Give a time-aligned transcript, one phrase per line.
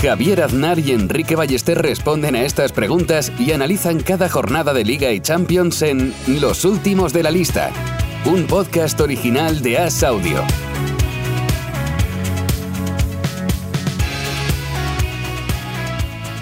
[0.00, 5.10] Javier Aznar y Enrique Ballester responden a estas preguntas y analizan cada jornada de Liga
[5.10, 7.70] y Champions en Los Últimos de la Lista,
[8.26, 10.44] un podcast original de As Audio.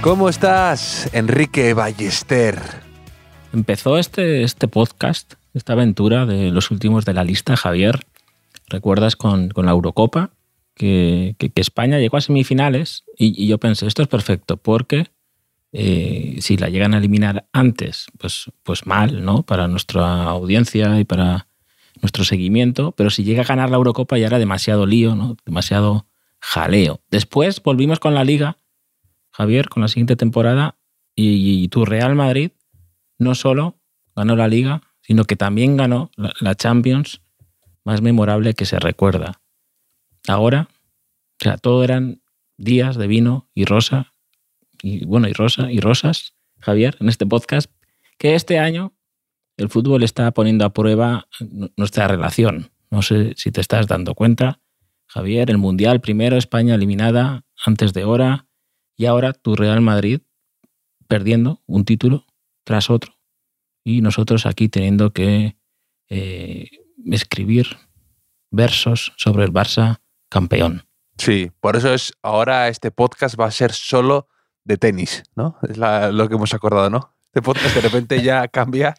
[0.00, 2.58] ¿Cómo estás, Enrique Ballester?
[3.52, 8.00] Empezó este, este podcast, esta aventura de los últimos de la lista, Javier.
[8.68, 10.30] ¿Recuerdas con, con la Eurocopa?
[10.74, 15.06] Que, España llegó a semifinales y, yo pensé, esto es perfecto, porque
[15.72, 19.42] eh, si la llegan a eliminar antes, pues, pues mal, ¿no?
[19.42, 21.48] Para nuestra audiencia y para
[22.02, 25.36] nuestro seguimiento, pero si llega a ganar la Eurocopa ya era demasiado lío, ¿no?
[25.46, 26.06] Demasiado
[26.40, 27.00] jaleo.
[27.10, 28.58] Después volvimos con la Liga
[29.30, 30.76] Javier, con la siguiente temporada
[31.16, 32.52] y, tu Real Madrid
[33.18, 33.80] no solo
[34.14, 37.20] ganó la liga, sino que también ganó la, Champions
[37.84, 39.40] más memorable que se recuerda.
[40.28, 40.68] Ahora,
[41.40, 42.22] o sea, todo eran
[42.56, 44.12] días de vino y rosa,
[44.82, 47.70] y bueno, y rosa y rosas, Javier, en este podcast,
[48.18, 48.94] que este año
[49.56, 51.28] el fútbol está poniendo a prueba
[51.76, 52.70] nuestra relación.
[52.90, 54.60] No sé si te estás dando cuenta,
[55.06, 58.46] Javier, el Mundial primero, España eliminada antes de hora,
[58.96, 60.20] y ahora tu Real Madrid
[61.08, 62.26] perdiendo un título
[62.64, 63.14] tras otro
[63.84, 65.56] y nosotros aquí teniendo que
[66.08, 66.70] eh,
[67.10, 67.66] escribir
[68.50, 70.00] versos sobre el Barça
[70.34, 70.82] campeón.
[71.16, 74.26] Sí, por eso es ahora este podcast va a ser solo
[74.64, 75.56] de tenis, ¿no?
[75.62, 77.14] Es la, lo que hemos acordado, ¿no?
[77.26, 78.96] Este podcast de repente ya cambia.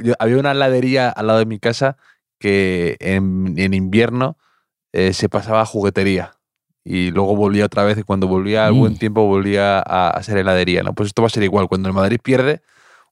[0.00, 1.96] Yo, había una heladería al lado de mi casa
[2.38, 4.38] que en, en invierno
[4.92, 6.36] eh, se pasaba a juguetería
[6.84, 8.78] y luego volvía otra vez y cuando volvía al mm.
[8.78, 10.84] buen tiempo volvía a, a, ser heladería.
[10.84, 10.94] ¿no?
[10.94, 11.66] Pues esto va a ser igual.
[11.66, 12.62] Cuando el Madrid pierde,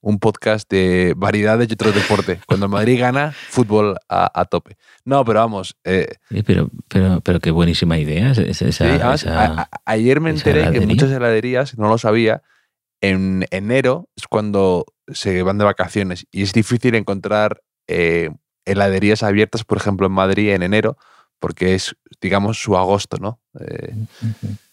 [0.03, 2.39] un podcast de variedades y otros deportes.
[2.45, 4.75] Cuando el Madrid gana, fútbol a, a tope.
[5.05, 5.77] No, pero vamos.
[5.85, 8.31] Eh, sí, pero, pero, pero qué buenísima idea.
[8.31, 12.43] Esa, sí, además, esa, a, ayer me enteré que en muchas heladerías, no lo sabía,
[12.99, 18.29] en enero es cuando se van de vacaciones y es difícil encontrar eh,
[18.65, 20.97] heladerías abiertas, por ejemplo, en Madrid en enero,
[21.39, 23.39] porque es, digamos, su agosto, ¿no?
[23.57, 23.93] Eh,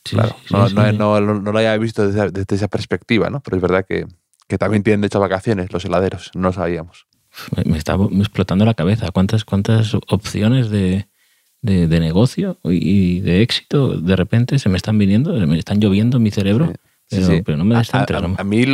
[0.05, 3.41] sí, claro, no, no, no, no, lo había visto desde, desde, esa perspectiva, ¿no?
[3.41, 4.07] Pero es verdad que,
[4.51, 7.07] que también tienen de hecho vacaciones los heladeros, no lo sabíamos.
[7.57, 9.13] Me, me está explotando la cabeza.
[9.13, 11.07] ¿Cuántas, cuántas opciones de,
[11.63, 16.17] de, de, negocio y de éxito de repente se me están viniendo, me están lloviendo
[16.17, 16.73] en mi cerebro?
[17.09, 17.77] Pero, pero, no me.
[17.77, 18.07] A, a,
[18.39, 18.67] a, mí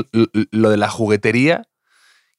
[0.51, 1.69] lo de la juguetería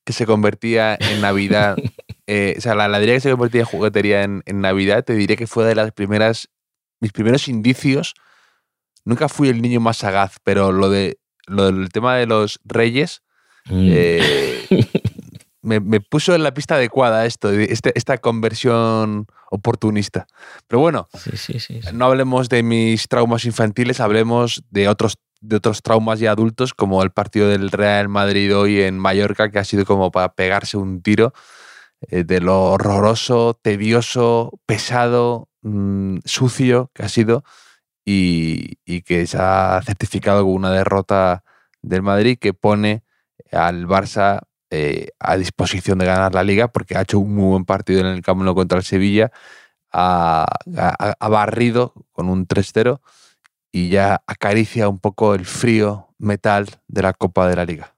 [0.03, 1.77] que se convertía en Navidad
[2.27, 5.37] eh, o sea, la heladería que se convertía en juguetería en, en, Navidad, te diré
[5.37, 6.49] que fue de las primeras,
[6.99, 8.15] mis primeros indicios.
[9.05, 13.21] Nunca fui el niño más sagaz, pero lo, de, lo del tema de los reyes
[13.69, 13.89] mm.
[13.91, 14.88] eh,
[15.61, 20.28] me, me, puso en la pista adecuada esto, este, esta conversión oportunista.
[20.67, 25.57] Pero bueno, sí, sí, sí, no hablemos de mis traumas infantiles, hablemos de otros de
[25.57, 29.63] otros traumas ya adultos, como el partido del Real Madrid hoy en Mallorca, que ha
[29.63, 31.31] sido como para pegarse un tiro.
[32.09, 37.44] Eh, de lo horroroso, tedioso, pesado, mmm, sucio que ha sido
[38.06, 41.44] y, y, que se ha certificado con una derrota
[41.81, 43.03] del Madrid que pone
[43.51, 47.65] al Barça eh, a disposición de ganar la liga porque ha hecho un muy buen
[47.65, 49.31] partido en el Camp Nou contra el Sevilla,
[49.91, 52.99] ha, ha, ha barrido con un 3-0
[53.71, 57.95] y ya acaricia un poco el frío metal de la Copa de la Liga.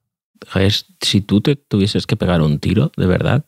[1.01, 3.45] Si tú te tuvieses que pegar un tiro, de verdad,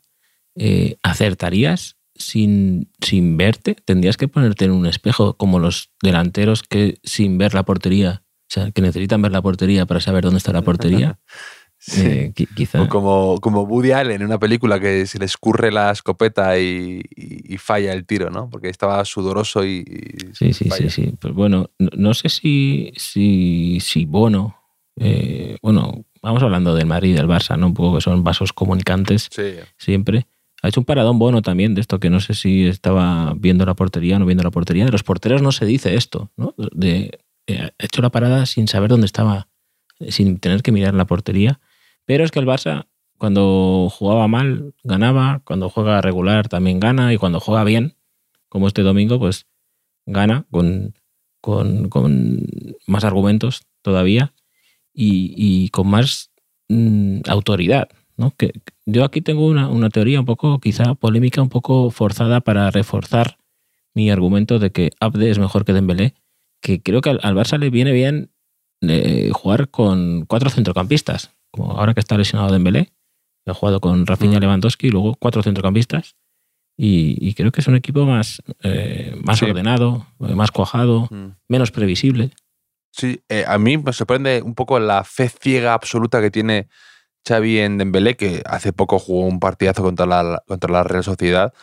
[0.56, 3.76] eh, ¿acertarías sin, sin verte?
[3.76, 8.54] ¿Tendrías que ponerte en un espejo como los delanteros que sin ver la portería, o
[8.54, 11.20] sea, que necesitan ver la portería para saber dónde está la portería?
[11.84, 12.02] Sí.
[12.06, 12.80] Eh, quizá.
[12.80, 17.02] O como, como Woody Allen en una película que se le escurre la escopeta y,
[17.16, 18.52] y, y falla el tiro, ¿no?
[18.52, 19.80] Porque estaba sudoroso y.
[19.80, 20.90] y sí, sí, falla.
[20.92, 21.14] sí, sí.
[21.20, 24.56] Pues bueno, no, no sé si, si, si Bono,
[24.98, 27.66] eh, bueno, vamos hablando del Madrid y del Barça, ¿no?
[27.66, 29.56] Un poco que son vasos comunicantes sí.
[29.80, 30.28] siempre.
[30.62, 33.74] Ha hecho un paradón bueno también de esto, que no sé si estaba viendo la
[33.74, 34.86] portería o no viendo la portería.
[34.86, 36.54] De los porteros no se dice esto, ¿no?
[36.58, 39.48] De, eh, ha hecho la parada sin saber dónde estaba,
[40.10, 41.60] sin tener que mirar la portería.
[42.06, 42.88] Pero es que el Barça,
[43.18, 47.96] cuando jugaba mal, ganaba, cuando juega regular también gana, y cuando juega bien,
[48.50, 49.48] como este domingo, pues
[50.06, 50.96] gana con,
[51.40, 52.48] con, con
[52.88, 54.34] más argumentos todavía
[54.94, 56.32] y, con más
[56.68, 58.34] mmm, autoridad ¿no?
[58.38, 58.52] Que
[58.86, 63.38] yo aquí tengo una, una teoría un poco, quizá polémica, un poco forzada para reforzar
[63.94, 66.14] mi argumento de que Abde es mejor que Dembélé,
[66.62, 68.32] que creo que al, al Barça le viene bien
[68.82, 72.94] eh, jugar con cuatro centrocampistas, como ahora que está lesionado Dembélé,
[73.48, 74.42] ha jugado con Rafinha Mm.
[74.42, 76.16] Lewandowski y luego cuatro centrocampistas.
[76.78, 79.46] Y, y creo que es un equipo más, eh, más Sí.
[79.46, 81.36] ordenado, eh, más cuajado, Mm.
[81.50, 82.32] menos previsible.
[82.92, 86.68] Sí, eh, a mí me sorprende un poco la fe ciega absoluta que tiene
[87.28, 91.54] Xavi en Dembélé, que hace poco jugó un partidazo contra la, contra la Real Sociedad,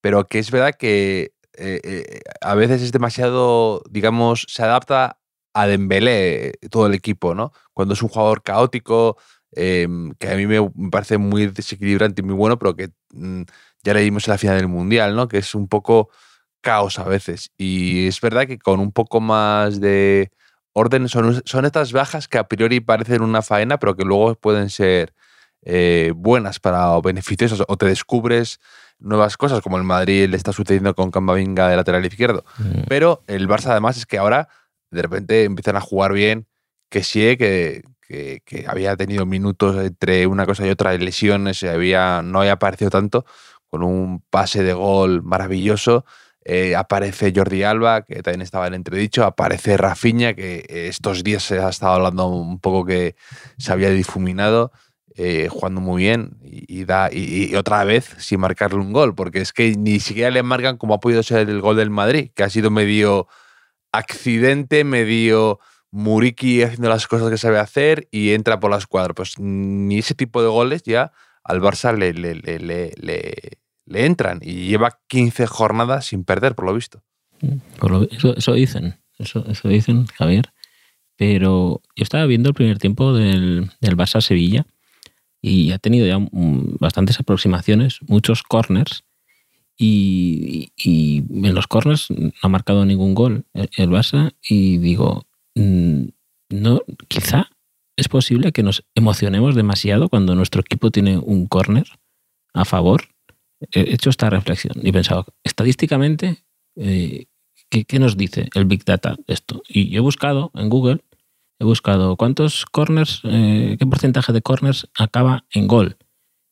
[0.00, 5.19] pero que es verdad que eh, a veces es demasiado, digamos, se adapta
[5.62, 7.52] a Dembélé todo el equipo, ¿no?
[7.72, 9.16] Cuando es un jugador caótico,
[9.56, 13.42] eh, que a mí me, me parece muy desequilibrante y muy bueno, pero que mm,
[13.82, 15.28] ya le dimos en la final del Mundial, ¿no?
[15.28, 16.10] Que es un poco
[16.60, 17.50] caos a veces.
[17.56, 20.30] Y es verdad que con un poco más de
[20.72, 24.70] orden son, son estas bajas que a priori parecen una faena, pero que luego pueden
[24.70, 25.14] ser
[25.62, 28.60] eh, buenas para o beneficiosas o te descubres
[28.98, 32.44] nuevas cosas, como el Madrid le está sucediendo con Camavinga de lateral izquierdo.
[32.58, 32.82] Mm.
[32.88, 34.48] Pero el Barça además es que ahora
[34.90, 36.46] de repente empiezan a jugar bien,
[36.88, 42.22] que sí, que, que, que había tenido minutos entre una cosa y otra, lesiones, había,
[42.22, 43.24] no había aparecido tanto,
[43.68, 46.04] con un pase de gol maravilloso.
[46.44, 51.58] Eh, aparece Jordi Alba, que también estaba en entredicho, aparece Rafinha, que estos días se
[51.60, 53.14] ha estado hablando un poco que
[53.58, 54.72] se había difuminado,
[55.16, 59.40] eh, jugando muy bien, y, da, y, y otra vez sin marcarle un gol, porque
[59.42, 62.42] es que ni siquiera le marcan como ha podido ser el gol del Madrid, que
[62.42, 63.28] ha sido medio
[63.92, 65.58] accidente, medio
[65.90, 69.14] Muriki haciendo las cosas que sabe hacer y entra por la escuadra.
[69.14, 71.12] Pues ni ese tipo de goles ya
[71.44, 76.74] al Barça le, le, le, le, entran y lleva 15 jornadas sin perder, por lo
[76.74, 77.02] visto.
[77.82, 80.52] Lo- eso, dicen, eso, dicen, Javier.
[81.16, 84.64] Pero yo estaba viendo el primer tiempo del, del Barça Sevilla
[85.42, 89.04] y ha tenido ya mm, bastantes aproximaciones, muchos corners.
[89.82, 94.34] Y, en los corners no ha marcado ningún gol el, el.
[94.46, 96.02] Y digo, mm,
[96.50, 97.48] no, quizá
[97.96, 101.86] es posible que nos emocionemos demasiado cuando nuestro equipo tiene un corner
[102.52, 103.04] a favor.
[103.72, 106.44] He hecho esta reflexión y he pensado, estadísticamente,
[106.76, 107.26] eh,
[107.70, 109.62] ¿qué, qué nos dice el Big Data esto?
[109.66, 111.00] Y yo he buscado en Google,
[111.58, 115.96] he buscado cuántos corners, eh, qué porcentaje de corners acaba en gol.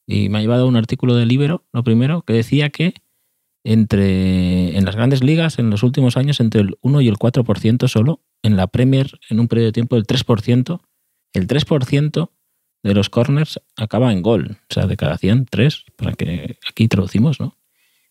[0.06, 2.94] Y me ha llevado un artículo de Libero, lo primero, que decía que
[3.64, 7.88] entre en las grandes ligas en los últimos años entre el 1 y el 4%
[7.88, 10.80] solo, en la Premier en un periodo de tiempo del 3%,
[11.34, 12.30] el 3%
[12.82, 16.86] de los corners acaba en gol, o sea, de cada 100, 3, para que aquí
[16.88, 17.56] traducimos, ¿no?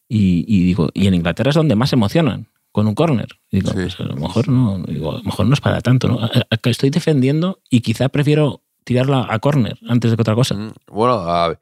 [0.10, 3.28] Y, y digo, y en Inglaterra es donde más se emocionan con un corner.
[3.52, 6.08] Digo, Sí, pues a lo mejor no, digo, a lo mejor no es para tanto,
[6.08, 6.20] ¿no?
[6.64, 10.56] Estoy defendiendo y quizá prefiero tirarla a corner antes de que otra cosa.
[10.56, 11.60] Mm, Bueno, a-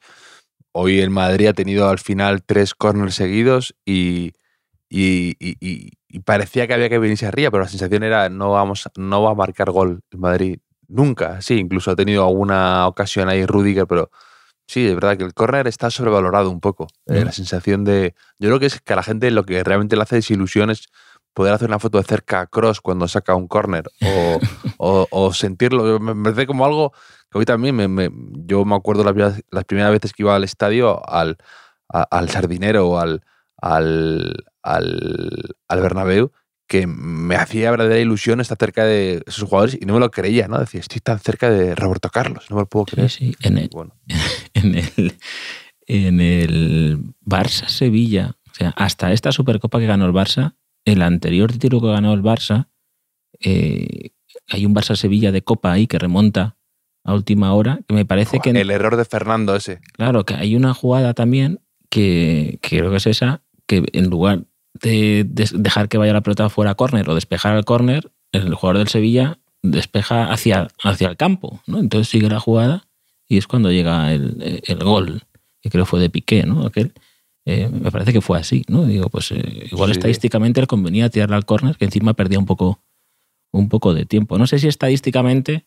[0.78, 4.34] hoy el Madrid ha tenido al final tres corners seguidos y,
[4.90, 8.52] y, y- y- y parecía que había que venirse arriba, pero la sensación era no,
[8.52, 11.42] vamos, no va a marcar gol el Madrid nunca.
[11.42, 14.10] Sí, incluso ha tenido alguna ocasión ahí Rudiger, pero
[14.68, 16.88] sí, es verdad que el córner está sobrevalorado un poco.
[17.08, 18.14] Eh, la sensación de...
[18.38, 20.88] Yo creo que es que a la gente lo que realmente le hace desilusión es
[21.34, 24.40] poder hacer una foto de cerca a Cross cuando saca un córner o,
[24.78, 26.00] o, o sentirlo.
[26.00, 26.94] Me parece como algo
[27.36, 28.10] que hoy también me, me-
[28.46, 31.38] yo me acuerdo las, primeras- las primeras veces que iba al estadio, al,
[31.92, 33.24] a- al Sardinero o al,
[33.62, 36.32] al, al, al Bernabéu,
[36.68, 40.48] que me hacía verdadera ilusión estar cerca de esos jugadores y no me lo creía,
[40.48, 40.58] ¿no?
[40.60, 43.10] Decía, estoy tan cerca de Roberto Carlos, no me lo puedo Sí, creer.
[43.12, 43.94] sí, en el, Bueno,
[44.54, 45.14] en el,
[45.88, 51.52] en el Barça Sevilla, o sea, hasta esta Supercopa que ganó el Barça, el anterior
[51.52, 52.70] título que ganó el Barça,
[53.42, 54.12] eh,
[54.48, 56.56] hay un Barça Sevilla de Copa ahí que remonta
[57.06, 59.80] a última hora, que me parece que, el error de Fernando ese.
[59.94, 64.44] claro, que hay una jugada también que, que creo que es esa, que en lugar
[64.82, 68.54] de, de dejar que vaya la pelota fuera a córner o despejar al córner, el
[68.56, 71.80] jugador del Sevilla despeja hacia, hacia el campo, ¿no?
[71.80, 72.88] Entonces sigue la jugada
[73.28, 75.24] y es cuando llega el, el gol,
[75.62, 76.66] que creo fue de Piqué, ¿no?
[76.66, 76.94] Aquel.
[77.48, 78.86] Eh, me parece que fue así, ¿no?
[78.86, 79.98] Digo, pues eh, igual Sí.
[80.00, 82.82] estadísticamente le convenía tirarle al córner, que encima perdía un poco,
[83.52, 84.38] un poco de tiempo.
[84.40, 85.66] No sé si estadísticamente,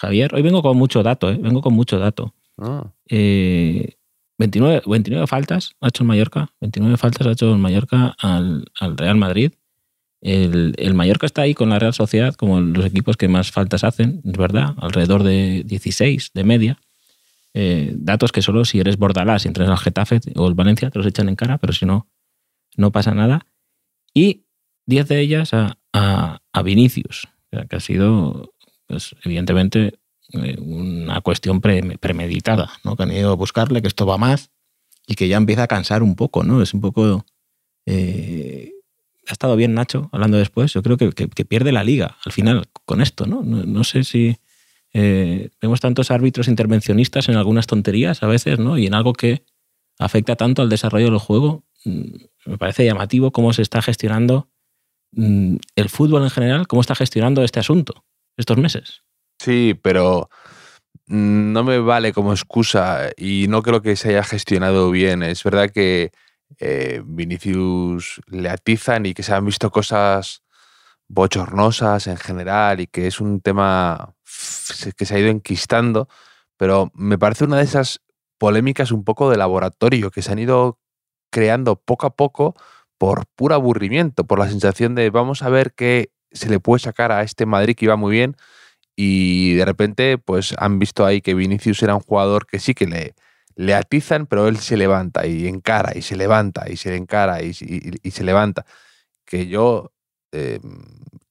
[0.00, 1.38] Javier, hoy vengo con mucho dato, ¿eh?
[1.40, 2.34] Vengo con mucho dato.
[2.58, 3.94] Ah, Eh,
[4.38, 8.96] 29, 29 faltas ha hecho el Mallorca, 29 faltas ha hecho el Mallorca al, al
[8.96, 9.52] Real Madrid.
[10.20, 13.82] El, el Mallorca está ahí con la Real Sociedad como los equipos que más faltas
[13.84, 16.78] hacen, es verdad, alrededor de 16 de media.
[17.54, 20.98] Eh, datos que solo si eres Bordalás, si entras al Getafe o el Valencia, te
[20.98, 22.06] los echan en cara, pero si no,
[22.76, 23.46] no pasa nada.
[24.14, 24.44] Y
[24.86, 27.26] 10 de ellas a, a, a Vinicius,
[27.68, 28.54] que ha sido,
[28.88, 29.98] pues, evidentemente,
[30.32, 32.96] eh, una cuestión premeditada, ¿no?
[32.96, 34.50] Que han ido a buscarle, que esto va más
[35.06, 36.60] y que ya empieza a cansar un poco, ¿no?
[36.60, 37.24] Es un poco...
[37.86, 38.72] Eh,
[39.28, 43.02] ha estado bien Nacho hablando después, yo creo que, pierde la liga al final con
[43.02, 43.42] esto, ¿no?
[43.42, 44.38] No, sé si
[44.94, 48.78] eh, vemos tantos árbitros intervencionistas en algunas tonterías a veces, ¿no?
[48.78, 49.44] Y en algo que
[49.98, 52.02] afecta tanto al desarrollo del juego, mm,
[52.46, 54.48] me parece llamativo cómo se está gestionando
[55.12, 58.06] mm, el fútbol en general, cómo está gestionando este asunto
[58.38, 59.02] estos meses.
[59.38, 60.30] Sí, pero
[61.06, 65.22] no me vale como excusa y no creo que se haya gestionado bien.
[65.22, 66.12] Es verdad que
[66.58, 70.42] eh, Vinicius le atizan y que se han visto cosas
[71.08, 74.14] bochornosas en general y que es un tema
[74.96, 76.08] que se ha ido enquistando,
[76.56, 78.00] pero me parece una de esas
[78.38, 80.78] polémicas un poco de laboratorio que se han ido
[81.30, 82.54] creando poco a poco
[82.98, 87.12] por puro aburrimiento, por la sensación de vamos a ver qué se le puede sacar
[87.12, 88.36] a este Madrid que iba muy bien
[88.96, 92.86] y de repente pues han visto ahí que Vinicius era un jugador que sí que
[92.86, 93.14] le,
[93.58, 97.52] le atizan, pero él se levanta y encara y se levanta y se encara y,
[97.52, 98.64] se levanta.
[99.24, 99.92] Que yo
[100.32, 100.60] eh,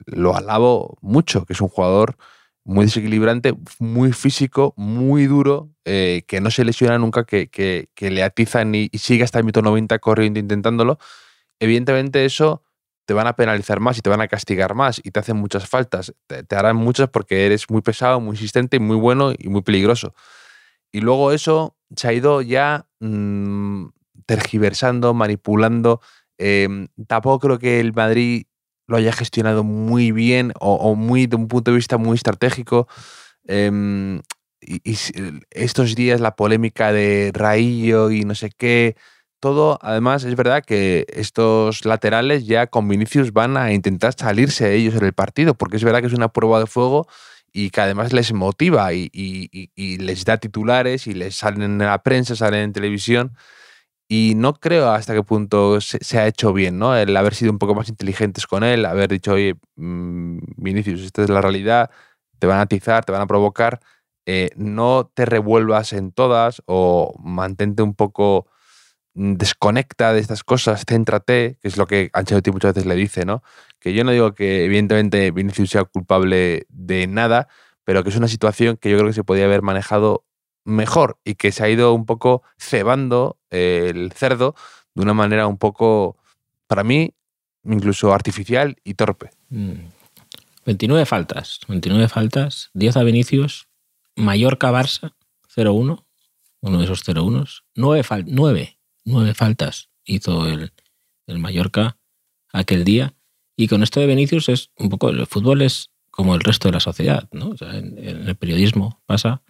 [0.05, 2.17] lo alabo mucho, que es un jugador
[2.65, 8.23] muy desequilibrante, muy físico, muy duro, eh, que no se lesiona nunca, que, que, le
[8.23, 10.99] atizan y, sigue hasta el mito 90 corriendo intentándolo.
[11.59, 12.61] Evidentemente eso
[13.07, 15.67] te van a penalizar más y te van a castigar más y te hacen muchas
[15.67, 16.13] faltas.
[16.27, 20.13] Te, harán muchas porque eres muy pesado, muy insistente, muy bueno y muy peligroso.
[20.91, 23.85] Y luego eso se ha ido ya mm,
[24.25, 26.01] tergiversando, manipulando.
[26.37, 28.45] Em, tampoco creo que el Madrid
[28.87, 32.89] lo haya gestionado muy bien o, muy de un punto de vista muy estratégico.
[33.45, 34.21] Em,
[34.59, 34.97] y,
[35.51, 38.97] estos días la polémica de Raillo y no sé qué,
[39.39, 44.75] todo, además es verdad que estos laterales ya con Vinicius van a intentar salirse de
[44.75, 47.07] ellos en el partido, porque es verdad que es una prueba de fuego
[47.53, 49.09] y que además les motiva y,
[49.75, 53.35] les da titulares y les salen en la prensa, salen en televisión.
[54.09, 56.95] Y no creo hasta qué punto se, ha hecho bien, ¿no?
[56.95, 61.23] El haber sido un poco más inteligentes con él, haber dicho, oye, mm, Vinicius, esta
[61.23, 61.91] es la realidad,
[62.39, 63.81] te van a atizar, te van a provocar,
[64.25, 68.47] eh, no te revuelvas en todas o mantente un poco
[69.19, 73.41] desconecta de estas cosas, céntrate, que es lo que Ancelotti muchas veces le dice, ¿no?
[73.79, 77.47] que yo no digo que evidentemente Vinicius sea culpable de nada,
[77.83, 80.25] pero que es una situación que yo creo que se podía haber manejado
[80.65, 84.55] mejor y que se ha ido un poco cebando el cerdo
[84.93, 86.17] de una manera un poco,
[86.67, 87.13] para mí,
[87.63, 89.29] incluso artificial y torpe.
[90.65, 91.05] 29 mm.
[91.05, 93.67] faltas, 29 faltas, 10 a Vinicius,
[94.15, 95.13] Mallorca-Barça,
[95.55, 96.03] 0-1,
[96.59, 98.76] uno de esos 0-1, 9, 9,
[99.33, 100.71] faltas hizo el,
[101.27, 101.97] el Mallorca
[102.53, 103.13] aquel día.
[103.55, 106.73] Y con esto de Vinicius es un poco, el fútbol es como el resto de
[106.73, 107.53] la sociedad, ¿no?
[107.61, 109.43] en, el periodismo pasa,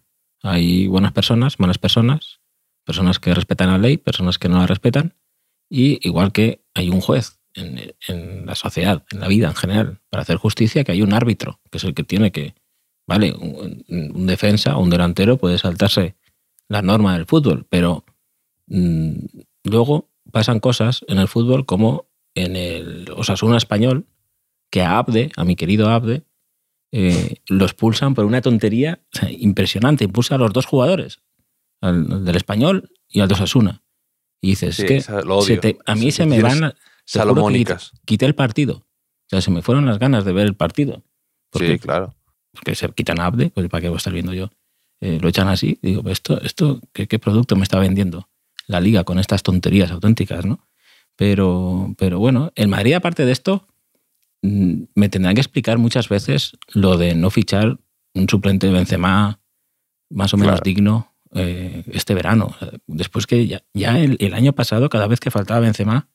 [0.43, 2.41] hay buenas personas, malas personas,
[2.83, 5.15] personas que respetan la ley, personas que no la respetan,
[5.69, 10.23] y igual que hay un juez en, la sociedad, en la vida en general, para
[10.23, 12.53] hacer justicia, que hay un árbitro, que es el que tiene que,
[13.07, 16.15] vale, un, defensa o un delantero puede saltarse
[16.67, 18.03] la norma del fútbol, pero
[18.67, 19.13] mm,
[19.63, 24.05] luego pasan cosas en el fútbol como en el Osasuna español
[24.69, 26.23] que a Abde, a mi querido Abde,
[26.91, 30.05] eh, los pulsan por una tontería impresionante.
[30.05, 31.21] Impulsa a los dos jugadores,
[31.81, 33.83] al, del español y al de Osasuna.
[34.41, 35.03] Y dices, que
[35.85, 36.73] a mí se, me van
[37.05, 37.91] salomónicas.
[38.05, 38.77] Quité el partido.
[38.77, 41.03] O sea, se me fueron las ganas de ver el partido.
[41.53, 42.13] sí, claro.
[42.53, 44.49] Porque se quitan a Abde, pues para qué voy a estar viendo yo.
[44.99, 45.77] Eh, lo echan así.
[45.81, 48.29] digo, esto, esto ¿qué, producto me está vendiendo
[48.67, 50.67] la liga con estas tonterías auténticas, no?
[51.15, 53.67] Pero, pero bueno, el Madrid, aparte de esto,
[54.43, 57.79] mm, me tendrán que explicar muchas veces lo de no fichar
[58.13, 59.39] un suplente de Benzema
[60.09, 62.55] más o menos digno eh, este verano.
[62.85, 66.09] Después que ya, el, año pasado, cada vez que faltaba Benzema,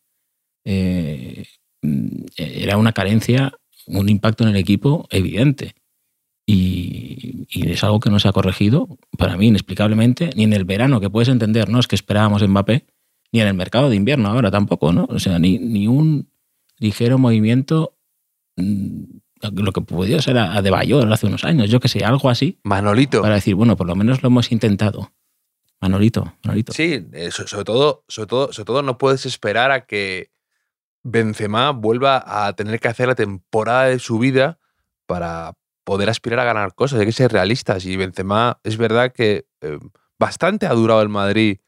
[0.65, 1.47] eh,
[1.83, 3.53] mm, era una carencia,
[3.87, 5.75] un impacto en el equipo evidente.
[6.45, 10.65] Y, y, es algo que no se ha corregido, para mí, inexplicablemente, ni en el
[10.65, 12.85] verano, que puedes entender, no es que esperábamos Mbappé,
[13.33, 15.07] ni en el mercado de invierno ahora tampoco, ¿no?
[15.09, 16.31] O sea, ni, ni un
[16.79, 17.97] ligero movimiento,
[18.57, 19.05] mm,
[19.55, 22.61] lo que podía ser a, De Bayor hace unos años, yo que sé, algo así.
[22.63, 23.23] Manolito.
[23.23, 25.11] Para decir, bueno, por lo menos lo hemos intentado.
[25.81, 26.73] Manolito, Manolito.
[26.73, 30.31] Sí, eh, sobre, todo, sobre, todo, sobre todo no puedes esperar a que
[31.03, 34.61] Benzema vuelva a tener que hacer la temporada de su vida
[35.07, 35.55] para
[35.85, 37.01] poder aspirar a ganar cosas.
[37.01, 37.85] Hay que ser realistas.
[37.85, 39.79] Y Benzema, es verdad que eh,
[40.19, 41.59] bastante ha durado el Madrid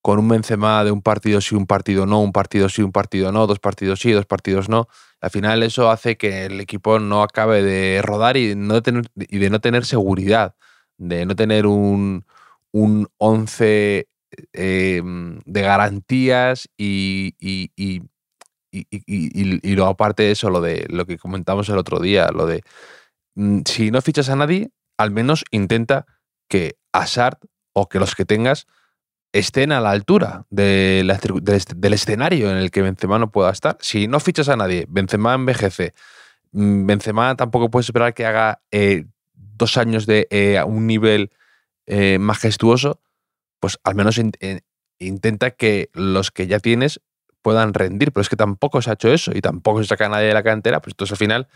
[0.00, 3.30] con un Benzema de un partido sí, un partido no, un partido sí, un partido
[3.30, 4.88] no, dos partidos sí, dos partidos no.
[5.20, 9.38] Al final eso hace que el equipo no acabe de rodar y, no tener, y
[9.38, 10.56] de no tener seguridad
[11.02, 12.24] de no tener un,
[12.72, 14.08] un 11
[14.52, 18.02] em, de garantías y, y, y,
[18.70, 22.62] y, luego aparte de eso, lo de lo que comentamos el otro día, lo de
[23.64, 26.06] si no fichas a nadie, al menos intenta
[26.48, 27.38] que Asard
[27.72, 28.66] o que los que tengas
[29.32, 31.10] estén a la altura del
[31.92, 33.78] escenario en el que Benzema no pueda estar.
[33.80, 35.94] Si no fichas a nadie, Benzema envejece,
[36.52, 41.30] mm, Benzema tampoco puedes esperar que haga eh, dos años de eh, un nivel
[41.86, 43.00] eh, majestuoso,
[43.58, 44.20] pues al menos
[44.98, 47.00] intenta que los que ya tienes
[47.40, 50.08] puedan rendir, pero es que tampoco se ha hecho eso y tampoco se saca a
[50.08, 51.48] nadie de la cantera, pues entonces al final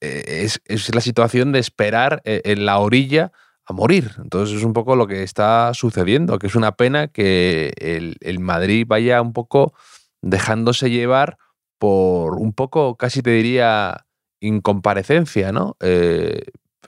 [0.00, 3.32] es, es la situación de esperar en la orilla
[3.70, 4.12] a morir.
[4.18, 7.72] Entonces es un poco lo que está sucediendo, que es una pena que
[8.20, 9.72] el, Madrid vaya un poco
[10.20, 11.38] dejándose llevar
[11.78, 14.06] por un poco, casi te diría,
[14.40, 15.76] incomparecencia, ¿no?
[15.80, 16.42] Eh,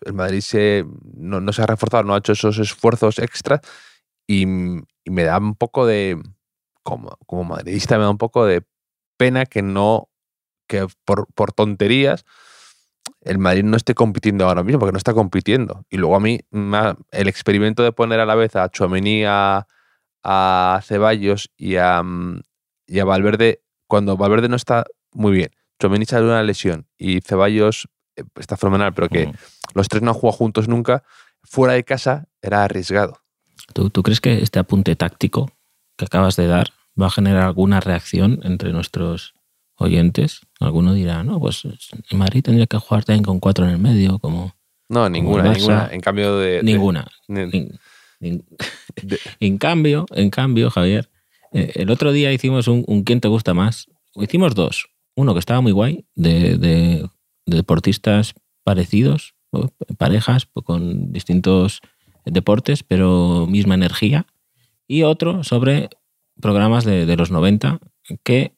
[0.04, 3.60] el Madrid se, no, se ha reforzado, no ha hecho esos esfuerzos extras
[4.26, 6.20] y, me da un poco de,
[6.84, 8.62] como, como madridista, me da un poco de
[9.16, 10.08] pena que no,
[10.68, 12.24] que por, por tonterías,
[13.24, 15.84] el Madrid no esté compitiendo ahora mismo, porque no está compitiendo.
[15.90, 19.66] Y luego a mí, el experimento de poner a la vez a Chuamení, a,
[20.84, 22.02] Ceballos y a,
[22.86, 25.50] y a Valverde, cuando Valverde no está muy bien,
[25.80, 29.32] Chuamení sale una lesión y Ceballos eh, está fenomenal, pero que
[29.74, 31.02] los tres no han jugado juntos nunca,
[31.42, 33.18] fuera de casa era arriesgado.
[33.72, 35.50] ¿Tú, ¿Tú crees que este apunte táctico
[35.96, 39.34] que acabas de dar va a generar alguna reacción entre nuestros
[39.82, 43.78] oyentes, alguno dirá, no, pues en Madrid tendría que jugar también con cuatro en el
[43.78, 44.54] medio, como...
[44.88, 45.88] No, ninguna, ninguna.
[45.90, 46.62] En cambio de...
[46.62, 47.06] Ninguna.
[48.20, 51.10] en cambio, en cambio, Javier,
[51.52, 53.88] eh, el otro día hicimos un, ¿Quién te gusta más?
[54.14, 54.88] Hicimos dos.
[55.14, 57.08] Uno que estaba muy guay, de,
[57.46, 58.34] deportistas
[58.64, 59.34] parecidos,
[59.98, 61.80] parejas con distintos
[62.24, 64.26] deportes, pero misma energía.
[64.86, 65.90] Y otro sobre
[66.40, 67.80] programas de, de los 90
[68.24, 68.54] que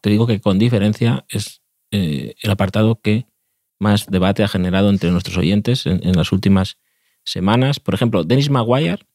[0.00, 3.26] te digo que con diferencia es eh, el apartado que
[3.78, 6.78] más debate ha generado entre nuestros oyentes en, las últimas
[7.24, 7.78] semanas.
[7.80, 9.06] Por ejemplo, Dennis Maguire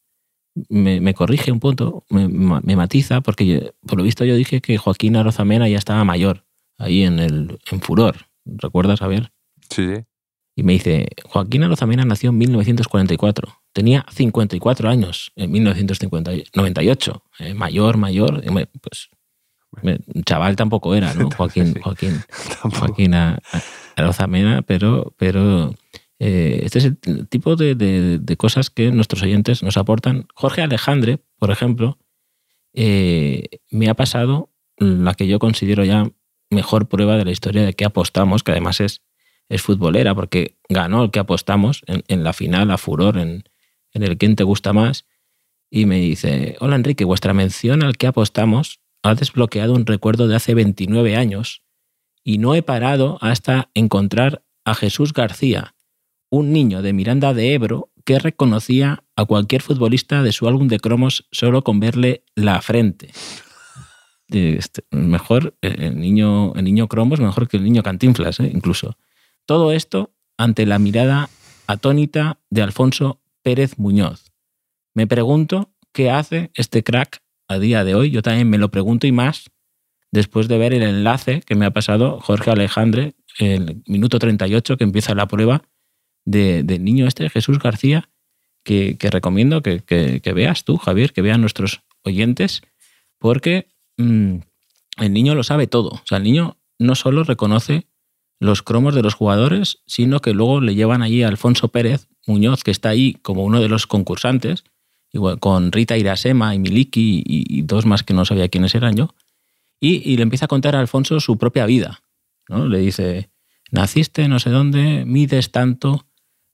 [0.69, 2.27] me, corrige un punto, me,
[2.75, 6.45] matiza, porque por lo visto yo dije que Joaquín Arozamena ya estaba mayor
[6.77, 8.27] ahí en, el, en Furor.
[8.45, 9.31] ¿Recuerdas, Javier?
[9.69, 10.03] Sí, sí.
[10.55, 13.61] Y me dice, Joaquín Arozamena nació en 1944.
[13.73, 17.23] Tenía 54 años en 1998.
[17.39, 18.43] Eh, mayor, mayor.
[18.81, 19.09] Pues
[20.25, 21.29] chaval tampoco era, ¿no?
[21.37, 22.21] Joaquín, Joaquín,
[22.61, 23.13] Joaquín
[23.95, 25.73] Arozamena, pero, pero
[26.19, 30.27] eh, este es el tipo de, cosas que nuestros oyentes nos aportan.
[30.33, 31.97] Jorge Alejandre, por ejemplo,
[32.73, 36.09] eh, me ha pasado la que yo considero ya
[36.49, 39.01] mejor prueba de la historia de que apostamos, que además es,
[39.49, 43.43] es futbolera, porque ganó el que apostamos en, la final a Furor, en,
[43.93, 45.05] en el quién te gusta más,
[45.69, 50.35] y me dice, hola Enrique, vuestra mención al que apostamos ha desbloqueado un recuerdo de
[50.35, 51.61] hace 29 años
[52.23, 55.75] y no he parado hasta encontrar a Jesús García,
[56.29, 60.79] un niño de Miranda de Ebro que reconocía a cualquier futbolista de su álbum de
[60.79, 63.11] cromos solo con verle la frente.
[64.29, 68.49] Este, mejor, el niño, el niño cromos mejor que el niño cantinflas, ¿eh?
[68.53, 68.97] incluso.
[69.45, 71.29] Todo esto ante la mirada
[71.67, 74.31] atónita de Alfonso Pérez Muñoz.
[74.93, 78.11] Me pregunto qué hace este crack a día de hoy.
[78.11, 79.49] Yo también me lo pregunto y más
[80.11, 84.83] después de ver el enlace que me ha pasado Jorge Alejandre, el minuto 38 que
[84.83, 85.63] empieza la prueba
[86.23, 88.09] del niño este, Jesús García,
[88.63, 92.61] que, recomiendo que, veas tú, Javier, que vean nuestros oyentes,
[93.17, 94.37] porque mm,
[94.99, 95.89] el niño lo sabe todo.
[95.89, 97.87] O sea, el niño no solo reconoce
[98.39, 102.63] los cromos de los jugadores, sino que luego le llevan allí a Alfonso Pérez Muñoz,
[102.63, 104.63] que está ahí como uno de los concursantes,
[105.13, 109.15] igual con Rita Irasema y Miliki y, dos más que no sabía quiénes eran yo,
[109.79, 112.01] y, le empieza a contar a Alfonso su propia vida.
[112.49, 112.67] ¿no?
[112.67, 113.29] Le dice,
[113.71, 116.07] naciste no sé dónde, mides tanto,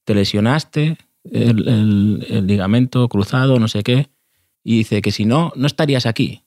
[0.03, 0.97] te lesionaste,
[1.31, 4.09] el, ligamento cruzado, no sé qué,
[4.63, 6.43] y dice que si no, no estarías aquí,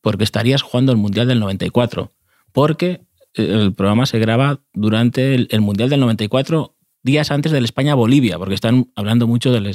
[0.00, 2.12] porque estarías jugando el Mundial del 94,
[2.52, 3.02] porque
[3.34, 8.90] el programa se graba durante el, Mundial del 94, días antes del España-Bolivia, porque están
[8.96, 9.70] hablando mucho del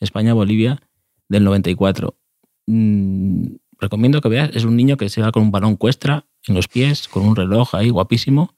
[0.00, 0.80] España-Bolivia,
[1.28, 2.16] del 94.
[2.66, 3.46] Mm,
[3.78, 6.68] recomiendo que veas, es un niño que se va con un balón cuestra en los
[6.68, 8.54] pies, con un reloj ahí guapísimo,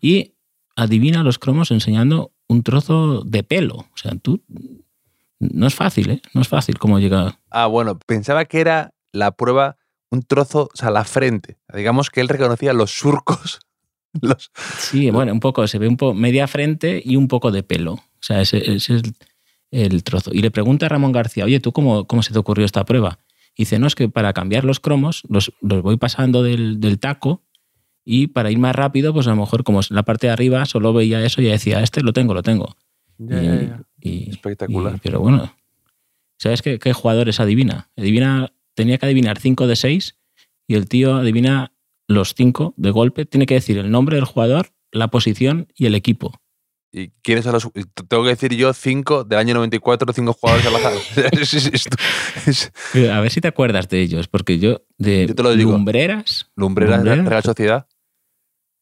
[0.00, 0.34] y
[0.76, 3.76] adivina los cromos enseñando un trozo de pelo.
[3.76, 4.42] O sea, tú...
[5.38, 6.22] No es fácil, ¿eh?
[6.32, 7.38] No es fácil cómo llega.
[7.50, 9.76] Ah, bueno, pensaba que era la prueba
[10.10, 11.58] un trozo, o sea, la frente.
[11.74, 13.60] Digamos que él reconocía los surcos.
[14.20, 14.52] Los...
[14.78, 17.94] Sí, bueno, un poco, se ve un poco media frente y un poco de pelo.
[17.94, 19.02] O sea, ese, ese es
[19.74, 20.30] el trozo.
[20.32, 23.18] Y le pregunta a Ramón García, oye, ¿tú cómo, cómo se te ocurrió esta prueba?
[23.56, 26.98] Y dice, no, es que para cambiar los cromos los, los voy pasando del, del
[26.98, 27.42] taco
[28.04, 30.64] y para ir más rápido, pues a lo mejor como en la parte de arriba
[30.66, 32.76] solo veía eso y decía, este lo tengo, lo tengo.
[33.18, 33.82] Ya, Y- ya, ya.
[34.00, 34.96] y- Espectacular.
[34.96, 35.54] y- pero bueno,
[36.38, 37.90] ¿sabes qué, qué jugadores adivina?
[37.96, 40.16] Adivina, tenía que adivinar 5 de 6
[40.66, 41.72] y el tío adivina
[42.08, 43.24] los 5 de golpe.
[43.24, 46.40] Tiene que decir el nombre del jugador, la posición y el equipo.
[46.96, 47.68] ¿Y quiénes son los.?
[48.08, 50.92] Tengo que decir yo cinco del año 94, cinco jugadores al azar.
[53.12, 55.72] A ver si te acuerdas de ellos, porque yo de Yo te lo digo.
[55.72, 57.26] Lumbreras, Lumbreras, Lumbreras.
[57.26, 57.86] Real Sociedad,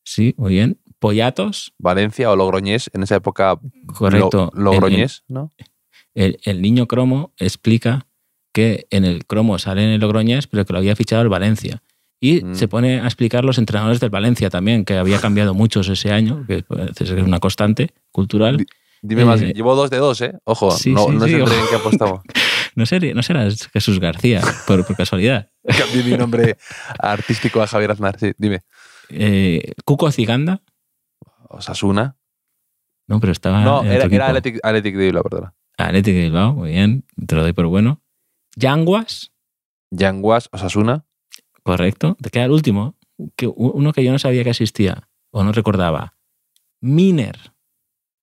[0.05, 0.79] sí, muy bien.
[0.99, 3.59] Pollatos, Valencia o Logroñés, en esa época.
[3.87, 4.51] correcto.
[4.55, 5.51] Lo- Logroñés, ¿no?
[6.15, 8.07] El, el niño cromo explica
[8.53, 11.83] que en el cromo sale en el Logroñés, pero que lo había fichado el Valencia.
[12.25, 12.55] Y Mm.
[12.55, 16.45] se pone a explicar los entrenadores del Valencia también, que había cambiado muchos ese año,
[16.47, 18.59] que parece ser una constante cultural.
[18.59, 18.67] Di-
[19.03, 19.43] Dime más.
[19.43, 20.33] Eh, Llevo dos de dos, ¿eh?
[20.45, 22.21] Ojo, sí, no, sí, no sí, sé en qué apostamos.
[22.75, 25.51] No, ser, no serás Jesús García, por, por casualidad.
[25.79, 26.57] Cambié mi nombre
[26.99, 28.19] artístico a Javier Aznar.
[28.19, 28.61] Sí, dime.
[29.11, 30.63] Eh, Cuco Ciganda,
[31.51, 32.17] Osasuna.
[33.09, 33.61] no, pero estaba.
[33.63, 35.55] no, era, era Athletic, Athletic de Bilbao, perdona.
[35.77, 38.01] Athletic de Bilbao, muy bien, te lo doy por bueno.
[38.57, 39.33] Yanguas,
[39.91, 41.05] Yanguas, Osasuna.
[41.63, 42.17] Correcto.
[42.21, 42.97] Te queda el último,
[43.37, 46.15] que, uno que yo no sabía que existía o no recordaba.
[46.81, 47.39] Miner.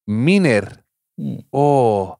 [0.06, 0.86] Miner.
[1.52, 2.19] Oh,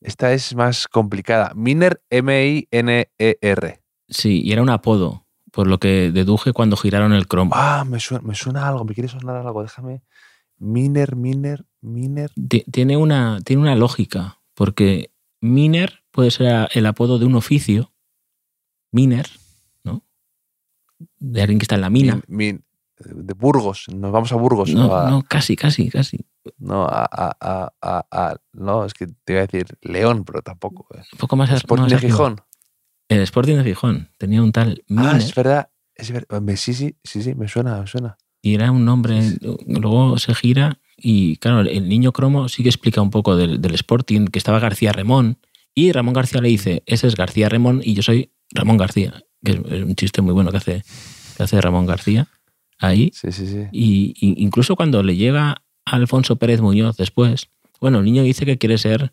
[0.00, 1.52] esta es más complicada.
[1.54, 3.80] Miner, M-I-N-E-R.
[4.08, 7.52] Sí, y era un apodo, por lo que deduje cuando giraron el cromo.
[7.54, 10.02] Ah, me suena, me suena algo, me quiere sonar algo, déjame.
[10.58, 12.30] Miner, Miner, Miner.
[12.48, 17.92] Ti- Tiene una, tiene una lógica, porque miner puede ser el apodo de un oficio,
[18.92, 19.26] miner.
[21.32, 22.20] De alguien que está en la mina.
[22.28, 22.64] Min- min-
[23.26, 24.72] de Burgos, nos vamos a Burgos.
[24.72, 26.24] No, a- no, casi, casi, casi.
[26.58, 30.86] no, a, a- a- no, es que te iba a decir León, pero tampoco.
[30.94, 31.02] eh.
[31.12, 31.98] Un poco más Sporting más de.
[31.98, 32.40] Gijón.
[33.08, 35.70] El Sporting de Gijón tenía un tal Ah, Miner es verdad.
[35.94, 36.42] Es verdad.
[36.56, 38.16] Sí, sí, sí, sí, me suena, me suena.
[38.42, 39.22] y era un nombre.
[39.22, 43.60] Sí, Luego se gira y, claro, el niño cromo sí que explica un poco del,
[43.60, 45.38] del Sporting, que estaba García Remón.
[45.74, 49.24] Y Ramón García le dice: Ese es García Remón y yo soy Ramón García.
[49.44, 50.82] Que es un chiste muy bueno que hace,
[51.36, 52.28] que hace Ramón García
[52.78, 53.10] ahí.
[53.14, 53.66] Sí, sí, sí.
[53.72, 58.46] Y, y incluso cuando le llega a Alfonso Pérez Muñoz después, bueno, el niño dice
[58.46, 59.12] que quiere ser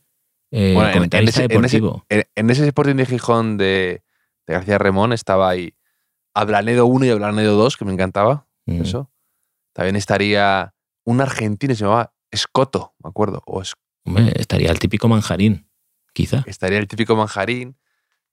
[0.52, 2.06] eh, Bueno, en- ese- en ese- deportivo.
[2.10, 4.04] En, en ese Sporting de Gijón de,
[4.48, 5.74] de García Remón estaba ahí
[6.34, 8.48] Ablanedo 1 y Ablanedo 2, que me encantaba.
[8.66, 8.82] Mm.
[8.82, 9.12] Eso.
[9.74, 10.74] También estaría
[11.06, 13.42] un argentino, se llamaba Escoto, me acuerdo.
[13.46, 13.62] O
[14.06, 15.68] Hombre, estaría el típico manjarín,
[16.14, 16.44] quizá.
[16.48, 17.76] estaría el típico manjarín.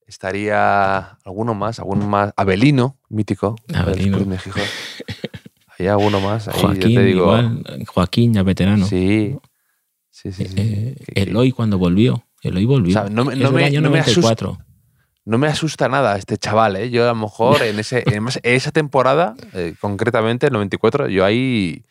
[0.08, 2.32] Estaría alguno más, alguno más.
[2.36, 3.54] Abelino, mítico.
[3.66, 4.62] de Gijón.
[5.78, 6.48] Hay alguno más.
[6.48, 7.22] Ahí, yo Joaquín, te digo.
[7.24, 7.62] igual.
[7.86, 8.86] Joaquín, ya veterano.
[8.86, 9.36] Sí.
[10.10, 10.54] Sí, sí, sí.
[10.56, 12.24] Eh, Eloy cuando volvió.
[12.42, 12.90] Eloy volvió.
[12.98, 14.58] O sea, no me- no año no me 94.
[15.26, 16.90] no me asusta nada este chaval, ¿eh?
[16.90, 21.84] Yo a lo mejor en ese, además, esa temporada, eh, concretamente, el 94, yo ahí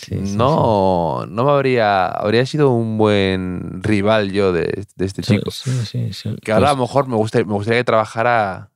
[0.00, 5.22] Sí, sí, no, no me habría, habría sido un buen rival yo de, de este
[5.22, 5.50] chico.
[6.42, 8.70] Que ahora a lo mejor me gustaría, me gustaría que trabajara.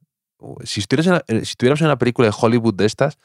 [0.64, 3.18] Si estuvieras en, una- eh, si estuviéramos en una película de Hollywood de estas,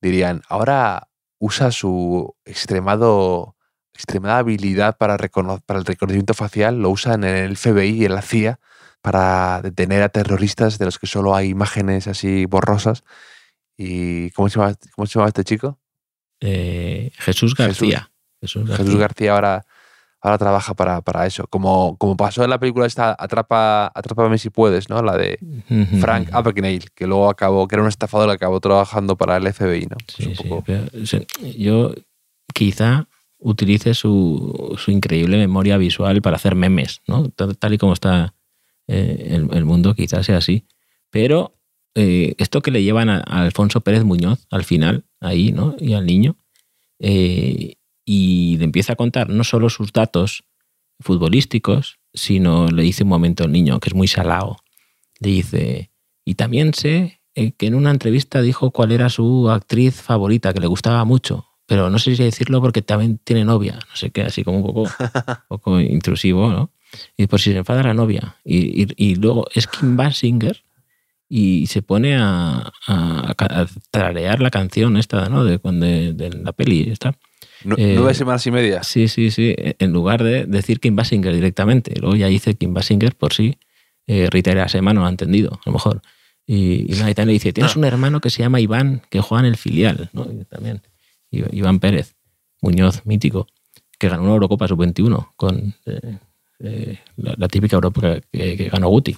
[0.00, 1.08] dirían, ahora
[1.38, 3.56] usa su extremado,
[3.94, 8.22] extremada habilidad para, para el reconocimiento facial, lo usa en el FBI y en la
[8.22, 8.60] CIA
[9.02, 13.02] para detener a terroristas de los que solo hay imágenes así borrosas.
[13.76, 15.79] ¿Y cómo se llama, cómo se llama este chico?
[16.40, 18.10] Eh, Jesús García.
[18.40, 18.84] Jesús García.
[18.84, 19.66] Jesús García ahora,
[20.20, 21.46] ahora trabaja para, para eso.
[21.48, 25.02] Como, como pasó en la película esta Atrapa, Atrápame si puedes, ¿no?
[25.02, 25.38] La de
[26.00, 26.30] Frank.
[26.32, 29.96] Abagnale, que luego acabó, que era un estafador que acabó trabajando para el FBI, ¿no?
[30.08, 30.86] Sí, un sí, pero,
[31.56, 31.94] yo
[32.54, 37.28] quizá utilice su, su increíble memoria visual para hacer memes, ¿no?
[37.30, 38.34] Tal, tal y como está
[38.86, 40.66] eh, el, el mundo, quizás sea así.
[41.10, 41.59] Pero
[41.94, 45.76] eh, esto que le llevan a, a Alfonso Pérez Muñoz al final, ahí, ¿no?
[45.78, 46.36] Y al niño,
[46.98, 47.74] eh,
[48.04, 50.44] y le empieza a contar no solo sus datos
[51.00, 54.58] futbolísticos, sino le dice un momento al niño, que es muy salado,
[55.20, 55.90] le dice,
[56.24, 60.60] y también sé eh, que en una entrevista dijo cuál era su actriz favorita, que
[60.60, 64.22] le gustaba mucho, pero no sé si decirlo porque también tiene novia, no sé qué,
[64.22, 64.88] así como un poco, un
[65.48, 66.70] poco intrusivo, ¿no?
[67.16, 68.36] Y por si se enfada la novia.
[68.44, 70.64] Y, y- y luego es Kim Basinger
[71.32, 75.44] y se pone a, a, a tararear la canción esta, ¿no?
[75.44, 77.16] De, de, de la peli esta.
[77.64, 78.82] Nu- eh, Nueve semanas y media.
[78.82, 79.54] Sí, sí, sí.
[79.56, 81.94] En lugar de decir Kim Basinger directamente.
[82.00, 83.58] Luego ya dice Kim Basinger por sí.
[84.08, 86.02] Eh, Rita Erasema no lo ha entendido, a lo mejor.
[86.46, 89.46] Y, y también le dice, tienes un hermano que se llama Iván, que juega en
[89.52, 90.26] el filial, ¿no?
[90.32, 90.82] Y también.
[91.30, 92.16] Iván Pérez,
[92.60, 93.46] Muñoz, mítico,
[94.00, 96.18] que ganó una Eurocopa sub-21 con, eh,
[96.58, 99.16] eh, la, típica Europa que, ganó Guti.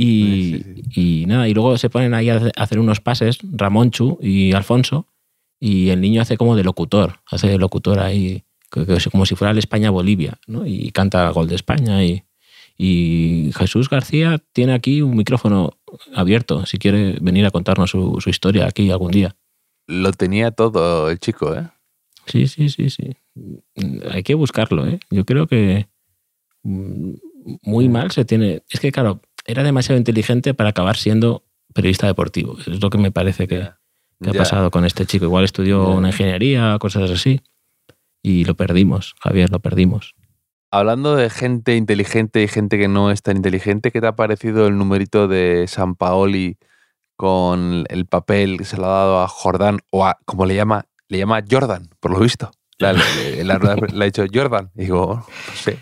[0.00, 5.08] Y, y, nada, y luego se ponen ahí a hacer unos pases, Ramonchu y Alfonso,
[5.58, 8.44] y el niño hace como de locutor, hace de locutor ahí,
[9.10, 10.64] como si fuera el España-Bolivia, ¿no?
[10.64, 12.04] Y canta gol de España.
[12.04, 12.22] Y,
[12.76, 15.72] y Jesús García tiene aquí un micrófono
[16.14, 19.34] abierto, si quiere venir a contarnos su, su historia aquí algún día.
[19.88, 21.66] Lo tenía todo el chico, ¿eh?
[22.26, 23.16] Sí, sí, sí, sí.
[24.12, 25.00] Hay que buscarlo, ¿eh?
[25.10, 25.88] Yo creo que
[26.62, 27.14] mm,
[27.62, 28.62] muy mal se tiene.
[28.70, 31.42] Es que, claro, era demasiado inteligente para acabar siendo
[31.74, 32.56] periodista deportivo.
[32.60, 35.24] Es lo que me parece que, ha pasado con este chico.
[35.24, 37.40] Igual estudió una ingeniería, cosas así,
[38.22, 40.14] y lo perdimos, Javier, lo perdimos.
[40.70, 44.66] Hablando de gente inteligente y gente que no es tan inteligente, ¿qué te ha parecido
[44.66, 46.58] el numerito de San Paoli
[47.16, 50.84] con el papel que se lo ha dado a Jordán o a, como le llama,
[51.08, 52.50] le llama Jordan, por lo visto.
[52.78, 54.70] le, ha dicho Jordan.
[54.74, 55.78] Y digo, no sé.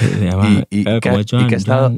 [0.70, 1.92] y, que, ha estado,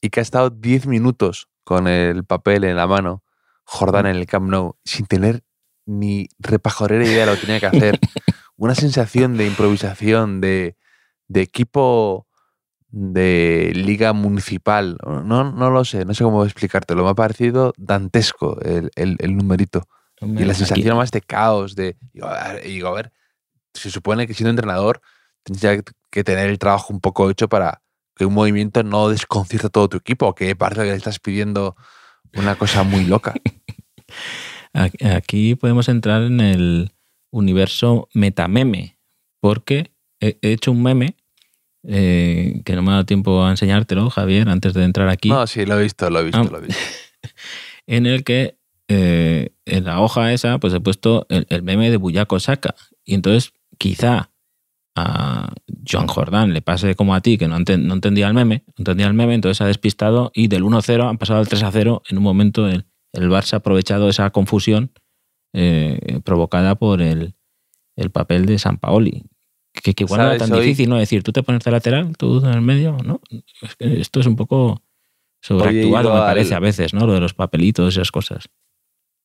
[0.00, 3.22] y que ha estado 10 minutos con el papel en la mano,
[3.64, 5.42] Jordan en el Camp Nou, sin tener
[5.86, 7.98] ni repajorera idea de lo que tenía que hacer.
[8.56, 10.76] Una sensación de improvisación, de,
[11.28, 12.26] de equipo
[12.88, 14.98] de liga municipal.
[15.04, 17.04] No, no lo sé, no sé cómo explicártelo.
[17.04, 19.86] Me ha parecido dantesco el, el numerito
[20.20, 23.12] y la sensación más de caos, de, y digo, a ver,
[23.72, 25.00] se supone que siendo entrenador
[25.42, 27.82] tienes que tener el trabajo un poco hecho para
[28.20, 31.74] que un movimiento no desconcierta todo tu equipo, que parece que le estás pidiendo
[32.34, 33.32] una cosa muy loca.
[35.16, 36.92] Aquí podemos entrar en el
[37.30, 38.98] universo metameme,
[39.40, 41.16] porque he hecho un meme
[41.88, 45.30] eh, que no me ha dado tiempo a enseñártelo, Javier, antes de entrar aquí.
[45.30, 46.48] No, sí, lo he visto, lo he visto, ah.
[46.50, 46.82] lo he visto.
[47.86, 52.38] en el que eh, en la hoja esa, pues he puesto el, meme de Buyaco
[52.38, 52.74] Saka.
[53.02, 54.29] Y entonces, quizá
[55.02, 55.52] a
[55.88, 59.14] Joan Jordán le pase como a ti, que no, entendía el meme, no entendía el
[59.14, 62.02] meme, entonces ha despistado y del 1-0 han pasado al 3-0.
[62.08, 64.92] En un momento el, el, Barça ha aprovechado esa confusión
[65.52, 67.34] eh, provocada por el,
[68.12, 69.24] papel de San Paoli.
[69.72, 70.96] Que, igual no era tan difícil, ¿no?
[70.96, 73.20] decir, tú te pones de lateral, tú en el medio, ¿no?
[73.78, 74.82] esto es un poco
[75.40, 77.06] sobreactuado, me parece, a veces, ¿no?
[77.06, 78.48] Lo de los papelitos, esas cosas.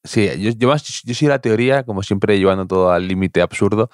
[0.03, 3.89] Sí, yo, yo, yo soy la teoría, como siempre llevando todo al límite absurdo,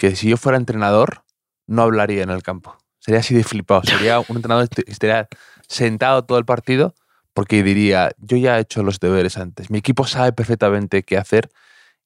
[0.00, 1.24] que si yo fuera entrenador,
[1.66, 2.74] no hablaría en el campo.
[3.00, 3.82] Sería así de flipado.
[3.84, 5.28] Sería un entrenador que estaría
[5.68, 6.94] sentado todo el partido
[7.34, 9.68] porque diría, yo ya he hecho los deberes antes.
[9.68, 11.50] Mi equipo sabe perfectamente qué hacer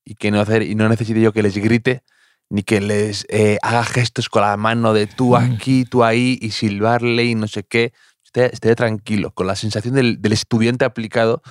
[0.04, 2.02] y qué no hacer y no necesito yo que les grite
[2.50, 6.50] ni que les eh, haga gestos con la mano de tú aquí, tú ahí y
[6.50, 7.92] silbarle y no sé qué.
[8.24, 11.42] Estaría, tranquilo, con la sensación del, del estudiante aplicado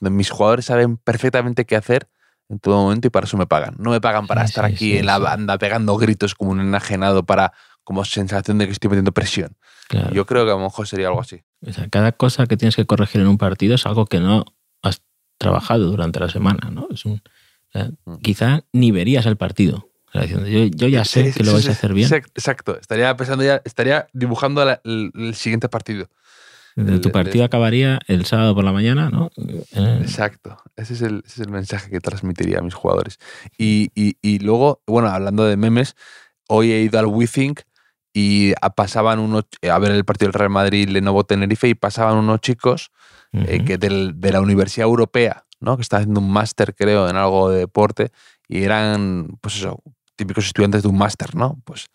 [0.00, 2.08] mis jugadores saben perfectamente qué hacer
[2.54, 3.74] en todo momento y para eso me pagan.
[3.78, 7.52] No me pagan para estar aquí en la banda pegando gritos como un enajenado para
[7.82, 9.56] como sensación de que estoy metiendo presión.
[10.12, 11.42] Yo creo que a lo mejor sería algo así.
[11.90, 14.44] cada cosa que tienes que corregir en un partido es algo que no
[14.82, 15.02] has
[15.36, 16.88] trabajado durante la semana, ¿no?
[16.90, 17.20] Es un,
[17.74, 18.16] mm.
[18.22, 19.90] Quizá ni verías el partido.
[20.14, 22.10] yo, ya sé que lo vais a hacer bien.
[22.12, 22.78] Exacto.
[22.80, 26.08] Estaría pensando ya, estaría dibujando el siguiente partido
[26.74, 29.30] tu partido acabaría el sábado por la mañana, ¿no?
[29.36, 29.98] Eh.
[30.00, 30.56] Exacto.
[30.76, 33.18] Ese es, el, mensaje que transmitiría a mis jugadores.
[33.56, 35.94] Y, luego, bueno, hablando de memes,
[36.48, 37.60] hoy he ido al WeThink
[38.12, 42.40] y pasaban unos, a ver el partido del Real Madrid, Lenovo Tenerife, y pasaban unos
[42.40, 42.90] chicos
[43.32, 45.76] eh, que de la Universidad Europea, ¿no?
[45.76, 48.10] Que está haciendo un máster, creo, en algo de deporte,
[48.48, 49.80] y eran, pues eso,
[50.16, 51.60] típicos estudiantes de un máster, ¿no?
[51.64, 51.86] Pues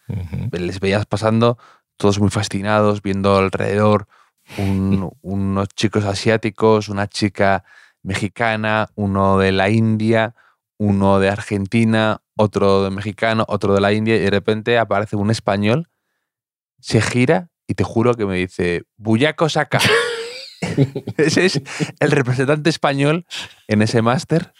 [0.52, 1.58] les veías pasando,
[1.98, 4.08] todos muy fascinados, viendo alrededor
[4.58, 7.64] unos chicos asiáticos, una chica
[8.04, 10.36] mexicana, uno de la India,
[10.78, 15.30] uno de Argentina, otro de mexicano, otro de la India, y de repente aparece un
[15.30, 15.90] español,
[16.80, 19.80] se gira y te juro que me dice, Buyaco saca.
[21.18, 21.62] ese es
[22.00, 23.26] el representante español
[23.68, 24.54] en ese máster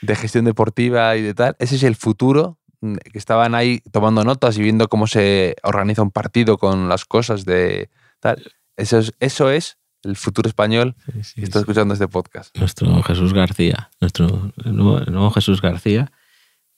[0.00, 1.56] de gestión deportiva y de tal.
[1.58, 6.02] Ese es el futuro mm, que estaban ahí tomando notas y viendo cómo se organiza
[6.02, 8.52] un partido con las cosas de tal.
[8.78, 10.94] Eso es, eso es el futuro español
[11.34, 12.56] que está escuchando este podcast.
[12.56, 16.12] Nuestro Jesús García, nuestro nuevo, Jesús García,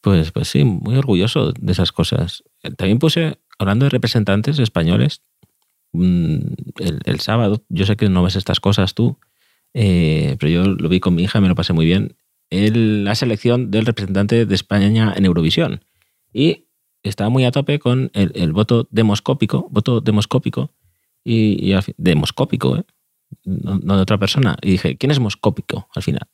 [0.01, 2.43] pues, pues sí, muy orgulloso de esas cosas.
[2.79, 5.21] También puse, hablando de representantes españoles,
[5.93, 6.39] mm,
[7.05, 9.19] el, sábado, yo sé que no ves estas cosas tú,
[9.75, 12.17] eh, pero yo lo vi con mi hija, me lo pasé muy bien,
[12.49, 15.85] el, la selección del representante de España en Eurovisión.
[16.33, 16.65] Y
[17.03, 20.73] estaba muy a tope con el, el voto demoscópico, voto demoscópico,
[21.25, 22.85] y, de moscópico, ¿eh?
[23.45, 24.57] no, de otra persona.
[24.63, 26.29] Y dije, ¿quién es moscópico al final?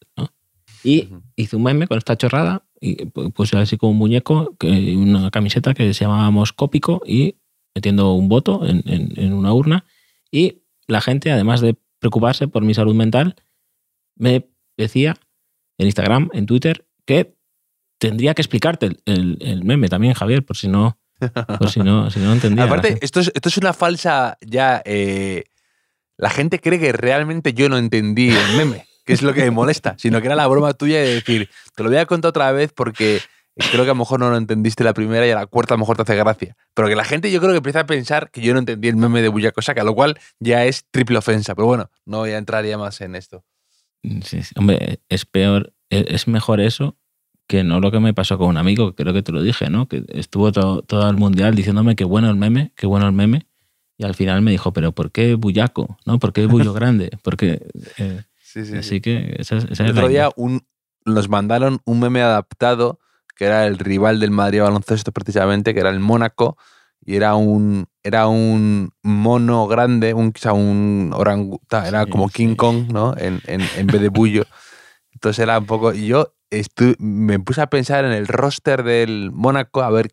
[0.85, 5.75] Y hice un meme con esta chorrada y puse así como un muñeco, una camiseta
[5.75, 7.37] que se llamaba moscópico y
[7.75, 9.85] metiendo un voto en, en- en una urna
[10.31, 13.35] y la gente, además de preocuparse por mi salud mental,
[14.17, 15.17] me decía
[15.79, 17.35] en Instagram, en Twitter, que
[17.99, 20.99] tendría que explicarte el, el- el meme también, Javier, por si no,
[21.59, 22.65] por si no, si no entendía.
[22.65, 24.83] Aparte, esto es, esto es una falsa ya.
[24.85, 25.45] eh,
[26.19, 29.51] la gente cree que realmente yo no entendí el meme, que es lo que me
[29.51, 32.51] molesta, sino que era la broma tuya de decir, te lo voy a contar otra
[32.53, 33.21] vez porque
[33.71, 35.77] creo que a lo mejor no lo entendiste la primera y a la cuarta a
[35.77, 36.57] lo mejor te hace gracia.
[36.75, 38.97] Pero que la gente yo creo que empieza a pensar que yo no entendí el
[38.97, 41.55] meme de Buyaco Saka, lo cual ya es triple ofensa.
[41.55, 43.45] Pero bueno, no voy a entrar ya más en esto.
[44.03, 44.55] Sí, sí.
[44.57, 46.97] Hombre, es peor, e- es mejor eso
[47.47, 49.71] que no lo que me pasó con un amigo, que creo que te lo dije,
[49.71, 49.87] ¿no?
[49.87, 53.47] Que estuvo to- todo el mundial diciéndome que bueno el meme, que bueno el meme,
[53.99, 55.97] y al final me dijo, pero ¿por qué bullaco?
[56.05, 56.19] ¿No?
[56.19, 57.11] ¿Por qué bullo grande?
[57.23, 57.67] Porque
[57.99, 58.77] eh, Sí, sí, sí.
[58.79, 60.67] así que esa, es- esa El es otro día un,
[61.05, 62.99] nos mandaron un meme adaptado
[63.37, 66.57] que era el rival del Madrid baloncesto precisamente, que era el Mónaco,
[67.05, 72.57] y era un, era un mono grande, un, un oranguta, era Sí, como King sí.
[72.57, 73.15] Kong, ¿no?
[73.17, 74.43] En, en, en vez de bullo.
[75.13, 75.93] Entonces era un poco...
[75.93, 76.35] Y yo
[76.99, 80.11] me puse a pensar en el roster del Mónaco a ver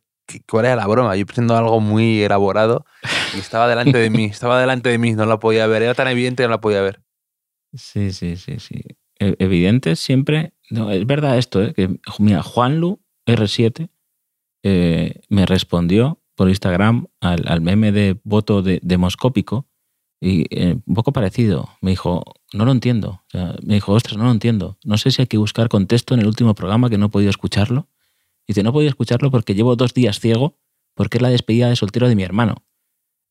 [0.49, 1.15] cuál era la broma.
[1.15, 2.85] Yo pensando algo muy elaborado
[3.35, 5.83] y estaba delante de mí, estaba delante de mí, no la podía ver.
[5.83, 7.01] Era tan evidente que no la podía ver.
[7.73, 8.81] Sí, sí, sí, sí.
[9.19, 10.53] E- Evidente siempre.
[10.69, 11.73] No, es verdad esto, ¿eh?
[11.73, 13.89] que mira, Juanlu R7
[14.63, 19.67] eh, me respondió por Instagram al, al meme de voto de, demoscópico
[20.25, 21.69] y eh, un poco parecido.
[21.81, 23.21] Me dijo, no lo entiendo.
[23.61, 24.77] Me dijo, ostras, no lo entiendo.
[24.85, 27.29] No sé si hay que buscar contexto en el último programa que no he podido
[27.29, 27.89] escucharlo.
[28.47, 30.57] Y dice, no he podido escucharlo porque llevo dos días ciego
[30.93, 32.63] porque es la despedida de soltero de mi hermano.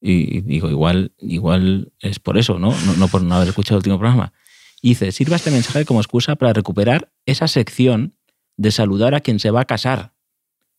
[0.02, 2.74] Y, y digo, igual, igual es por eso, ¿no?
[2.84, 2.94] ¿no?
[2.98, 4.34] No por no haber escuchado el último programa.
[4.82, 8.16] Y dice, sirva este mensaje como excusa para recuperar esa sección
[8.58, 10.12] de saludar a quien se va a casar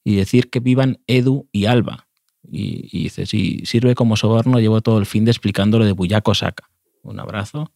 [0.03, 2.02] y decir que vivan Edu y Alba.
[2.51, 5.93] Y, y dice, si sirve como soborno, llevo todo el fin de explicando lo de
[5.93, 6.69] Buyaco Saca.
[7.01, 7.71] Un abrazo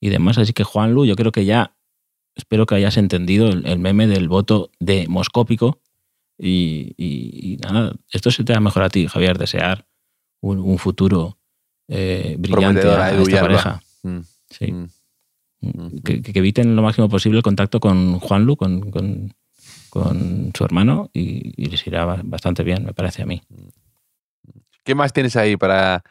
[0.00, 0.38] y demás.
[0.38, 1.74] Así que Juanlu, yo creo que ya,
[2.34, 5.80] espero que hayas entendido el, el meme del voto demoscópico.
[6.38, 9.86] Y, y- y nada, esto se te da mejor a ti, Javier, desear
[10.40, 11.38] un, un futuro
[11.88, 13.82] eh, brillante a, a esta pareja.
[14.02, 14.18] Mm,
[14.50, 14.72] Sí.
[14.72, 15.98] mm.
[16.04, 19.32] Que, que eviten lo máximo posible el contacto con Juanlu, con, con,
[19.90, 23.42] con su hermano, y, y les irá ba- bastante bien, me parece a mí.
[24.84, 26.02] ¿Qué más tienes ahí para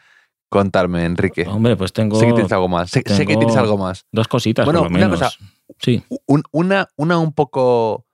[0.49, 1.45] contarme, Enrique?
[1.47, 2.89] Hombre, pues tengo sé que tienes algo más.
[2.91, 4.05] Sé, sé que tienes algo más.
[4.11, 5.19] dos cositas, Bueno, por lo una menos.
[5.19, 5.31] cosa.
[5.79, 8.05] Sí, Un- una, una un poco.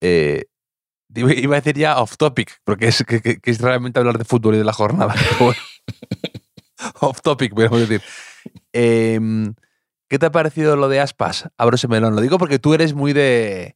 [0.00, 0.44] eh,
[1.14, 4.24] iba a decir ya off topic, porque es, que, que- que es realmente hablar de
[4.24, 5.14] fútbol y de la jornada.
[7.00, 8.02] off topic, podemos decir.
[8.72, 9.54] Em,
[10.08, 11.48] ¿Qué te ha parecido lo de Aspas?
[11.56, 12.14] Abro ese melón.
[12.14, 13.74] Lo digo porque tú eres muy de.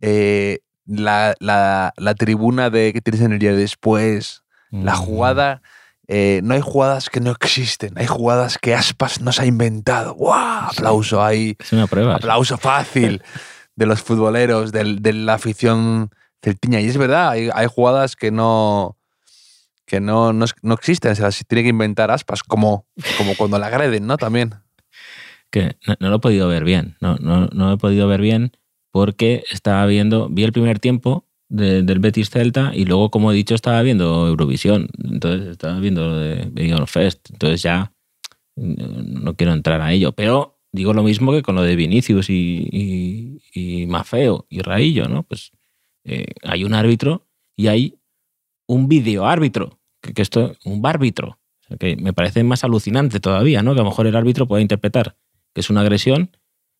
[0.00, 4.41] eh, la, la- la tribuna de que tienes en el día después,
[4.72, 5.62] la jugada,
[6.08, 10.14] eh, no hay jugadas que no existen, hay jugadas que Aspas nos ha inventado.
[10.14, 10.68] ¡Guau!
[10.70, 12.16] Aplauso ahí, Es una prueba.
[12.16, 13.22] aplauso fácil
[13.76, 16.10] de los futboleros, del- de la afición
[16.42, 16.80] celtiña.
[16.80, 18.96] Y es verdad, hay, hay jugadas que no
[19.86, 22.86] que no, no, no existen, se las tiene que inventar Aspas, como,
[23.18, 24.16] como cuando la agreden, ¿no?
[24.16, 24.54] También.
[25.50, 26.96] que no, no lo he podido ver bien.
[27.00, 28.52] No, no, no lo he podido ver bien
[28.90, 33.34] porque estaba viendo, vi el primer tiempo de- del Betis Celta y luego, como he
[33.34, 34.88] dicho, estaba viendo Eurovisión.
[35.04, 37.30] Entonces estaba viendo lo de Benidorm Fest.
[37.30, 37.92] Entonces ya
[38.56, 40.12] no quiero entrar a ello.
[40.12, 45.08] Pero digo lo mismo que con lo de Vinicius y, y, y Mafeo y Raillo,
[45.08, 45.22] ¿no?
[45.24, 45.52] Pues
[46.04, 47.98] eh, hay un árbitro y hay
[48.66, 51.38] un videoárbitro, que, que esto, un bárbitro.
[51.78, 53.72] Que me parece más alucinante todavía, ¿no?
[53.74, 55.16] Que a lo mejor el árbitro puede interpretar
[55.54, 56.30] que es una agresión,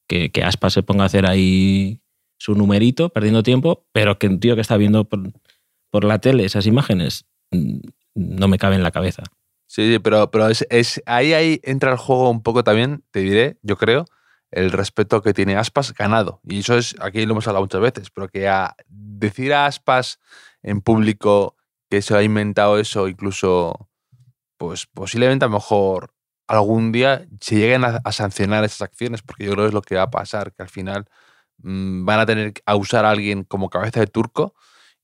[0.08, 2.01] que, que Aspas se ponga a hacer ahí
[2.42, 5.20] su numerito, perdiendo tiempo, pero que un tío que está viendo por,
[5.90, 7.78] por la tele esas imágenes mm,
[8.16, 9.22] no me cabe en la cabeza.
[9.68, 13.76] Sí, pero, pero es, ahí, ahí entra el juego un poco también, te diré, yo
[13.76, 14.06] creo,
[14.50, 16.40] el respeto que tiene Aspas ganado.
[16.42, 20.18] Y eso es, aquí lo hemos hablado muchas veces, pero que a decir a Aspas
[20.64, 21.54] en público
[21.88, 23.88] que se ha inventado eso, incluso,
[24.56, 26.12] pues posiblemente a lo mejor
[26.48, 29.82] algún día se lleguen a, a sancionar esas acciones, porque yo creo que es lo
[29.82, 31.06] que va a pasar, que al final
[31.62, 34.54] van a tener a usar a alguien como cabeza de turco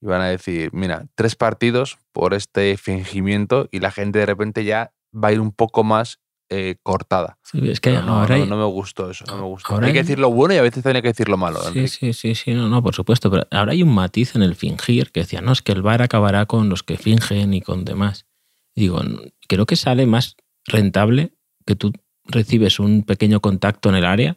[0.01, 4.65] y van a decir, mira, tres partidos por este fingimiento y la gente de repente
[4.65, 7.39] ya va a ir un poco más eh, cortada.
[7.43, 9.75] Sí, es que no, ahora no, me gustó eso, no me gustó.
[9.75, 11.61] ahora hay que decir lo bueno y a veces hay que decir lo malo.
[11.61, 11.89] Sí, Enrique.
[11.89, 13.31] sí, sí, sí, no, no, por supuesto.
[13.31, 16.01] Pero ahora hay un matiz en el fingir que decía, no, es que el bar
[16.01, 18.27] acabará con los que fingen y con demás.
[18.75, 19.01] Digo,
[19.47, 21.35] creo que sale más rentable
[21.67, 21.93] que tú
[22.25, 24.37] recibes un pequeño contacto en el área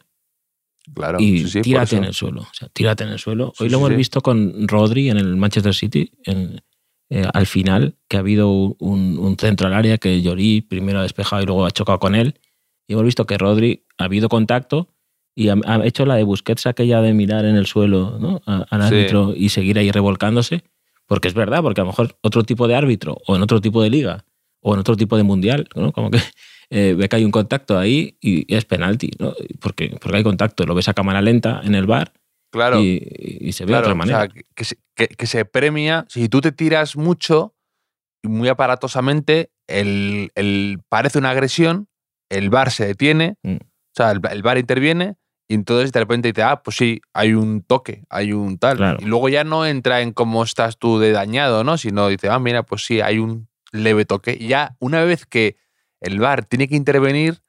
[0.94, 2.42] Claro, y sí, sí, tírate en el suelo.
[2.42, 3.52] O sea, tírate en el suelo.
[3.56, 6.60] Sí, Hoy lo hemos visto con Rodri en el Manchester City, en,
[7.08, 11.02] eh, al final, que ha habido un, un, centro al área que Llorí primero ha
[11.02, 12.40] despejado y luego ha chocado con él.
[12.88, 14.88] Y hemos visto que Rodri ha habido contacto
[15.34, 18.42] y ha, hecho la de Busquets aquella de mirar en el suelo ¿no?
[18.46, 20.64] al árbitro y seguir ahí revolcándose.
[21.06, 23.82] Porque es verdad, porque a lo mejor otro tipo de árbitro o en otro tipo
[23.82, 24.24] de liga
[24.60, 25.92] o en otro tipo de mundial, ¿no?
[25.92, 26.18] como que
[26.74, 29.34] eh, ve que hay un contacto ahí y, es penalti, ¿no?
[29.60, 32.14] porque, porque hay contacto, lo ves a cámara lenta en el bar
[32.50, 34.26] claro, y, se ve de otra manera.
[34.28, 37.54] que, se, que, se, premia, si tú te tiras mucho
[38.22, 41.88] y muy aparatosamente, el, el, parece una agresión,
[42.30, 43.56] el bar se detiene, mm.
[43.56, 45.16] o sea, el, el bar interviene
[45.48, 48.96] y entonces de repente dice, ah, pues sí, hay un toque, hay un tal.
[49.00, 51.76] Y luego ya no entra en cómo estás tú de dañado, ¿no?
[51.76, 54.34] Sino dice, ah, mira, pues sí, hay un leve toque.
[54.40, 55.56] Y ya una vez que
[56.02, 57.42] el VAR tiene que intervenir,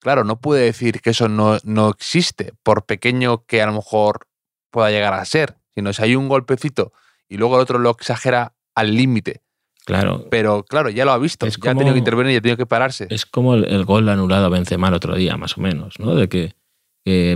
[0.00, 4.26] claro, no puede decir que eso no, no existe, por pequeño que a lo mejor
[4.70, 5.56] pueda llegar a ser.
[5.74, 6.92] Sino si hay un golpecito
[7.28, 9.42] y luego el otro lo exagera al límite.
[9.84, 10.26] Claro.
[10.30, 12.66] Pero claro, ya lo ha visto, ya ha tenido que intervenir, ya ha tenido que
[12.66, 13.06] pararse.
[13.10, 16.14] Es como el, el gol anulado a Benzema el otro día, más o menos, ¿no?
[16.14, 16.56] De que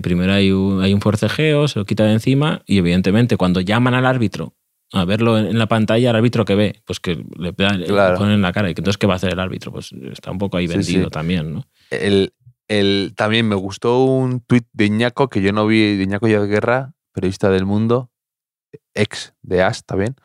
[0.02, 3.94] primero hay un, hay un forcejeo, se lo quita de encima y evidentemente cuando llaman
[3.94, 4.54] al árbitro
[4.92, 8.52] a verlo en la pantalla, el árbitro que ve, pues que le, ponen en la
[8.52, 8.68] cara.
[8.68, 9.72] ¿Y entonces qué va a hacer el árbitro?
[9.72, 11.64] Pues está un poco ahí vendido también, ¿no?
[11.90, 12.34] El,
[12.68, 16.92] el, también me gustó un tuit de Iñaco que yo no vi, de Iñaco Guerra,
[17.12, 18.10] periodista del mundo,
[18.94, 20.16] ex de AS también,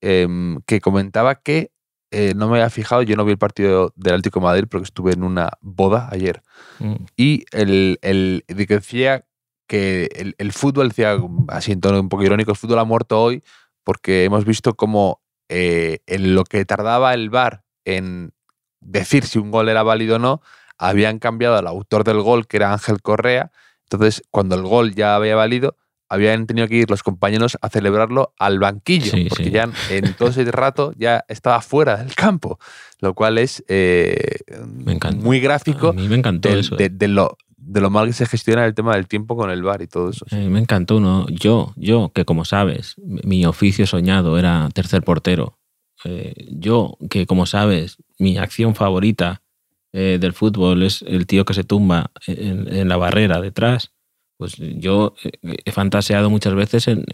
[0.00, 1.70] em, que comentaba que
[2.10, 4.84] eh, no me había fijado, yo no vi el partido del Atlético de Madrid porque
[4.84, 6.42] estuve en una boda ayer.
[6.78, 6.94] Mm.
[7.16, 9.24] Y el, el, decía
[9.66, 11.16] que el, fútbol, decía
[11.48, 13.42] así en tono un poco irónico, el fútbol ha muerto hoy
[13.84, 18.32] porque hemos visto cómo eh, en lo que tardaba el VAR en
[18.80, 20.40] decir si un gol era válido o no,
[20.78, 23.52] habían cambiado al autor del gol, que era Ángel Correa.
[23.84, 25.76] Entonces, cuando el gol ya había valido,
[26.08, 30.44] habían tenido que ir los compañeros a celebrarlo al banquillo, porque ya en todo ese
[30.44, 32.58] rato ya estaba fuera del campo,
[33.00, 34.40] lo cual es eh,
[35.16, 38.26] muy gráfico a mí me encantó eso, de, de, lo, de lo mal que se
[38.26, 40.26] gestiona el tema del tiempo con el bar y todo eso.
[40.30, 41.26] me encantó uno.
[41.28, 45.58] Yo, yo, que como sabes, mi oficio soñado era tercer portero.
[46.04, 49.42] Eh, yo, que como sabes, mi acción favorita
[49.92, 53.92] eh, del fútbol es el tío que se tumba en la barrera detrás
[54.42, 57.04] pues yo he fantaseado muchas veces en,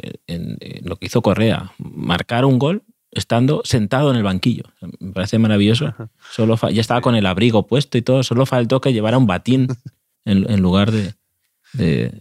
[0.82, 4.64] lo que hizo Correa, marcar un gol estando sentado en el banquillo.
[4.99, 5.94] Me parece maravilloso.
[6.30, 9.68] Solo ya estaba con el abrigo puesto y todo, solo faltó que llevara un batín
[10.24, 11.14] en, lugar de,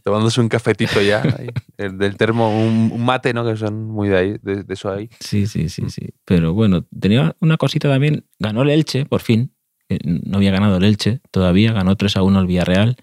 [0.04, 1.22] Tomándose un cafetito ya,
[1.78, 3.46] del termo, un, mate, ¿no?
[3.46, 5.10] Que son muy de ahí, de, eso ahí.
[5.20, 6.10] Sí, sí, sí, sí.
[6.26, 8.26] Pero bueno, tenía una cosita también.
[8.40, 9.54] Ganó el Elche, por fin.
[10.04, 12.98] No había ganado el Elche todavía, ganó 3 a 1 el Villarreal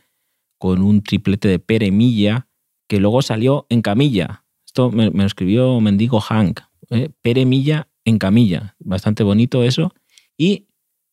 [0.59, 2.49] con un triplete de Pere Milla,
[2.89, 4.45] que luego salió en camilla.
[4.67, 6.61] Esto me, lo escribió Mendigo Hank.
[6.91, 7.11] ¿eh?
[7.23, 8.77] Pere Milla en camilla.
[8.79, 9.95] Bastante bonito eso.
[10.37, 10.69] Y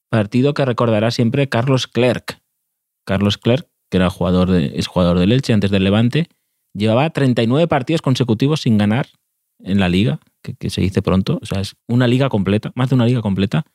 [0.09, 2.41] partido que recordará siempre Carlos Clerc.
[3.05, 6.29] Carlos Clerc, que era jugador de, es jugador del Elche antes del Levante,
[6.73, 9.07] llevaba 39 partidos consecutivos sin ganar
[9.59, 11.37] en la liga, que, se dice pronto.
[11.43, 13.65] O sea, es una liga completa, más de una liga completa,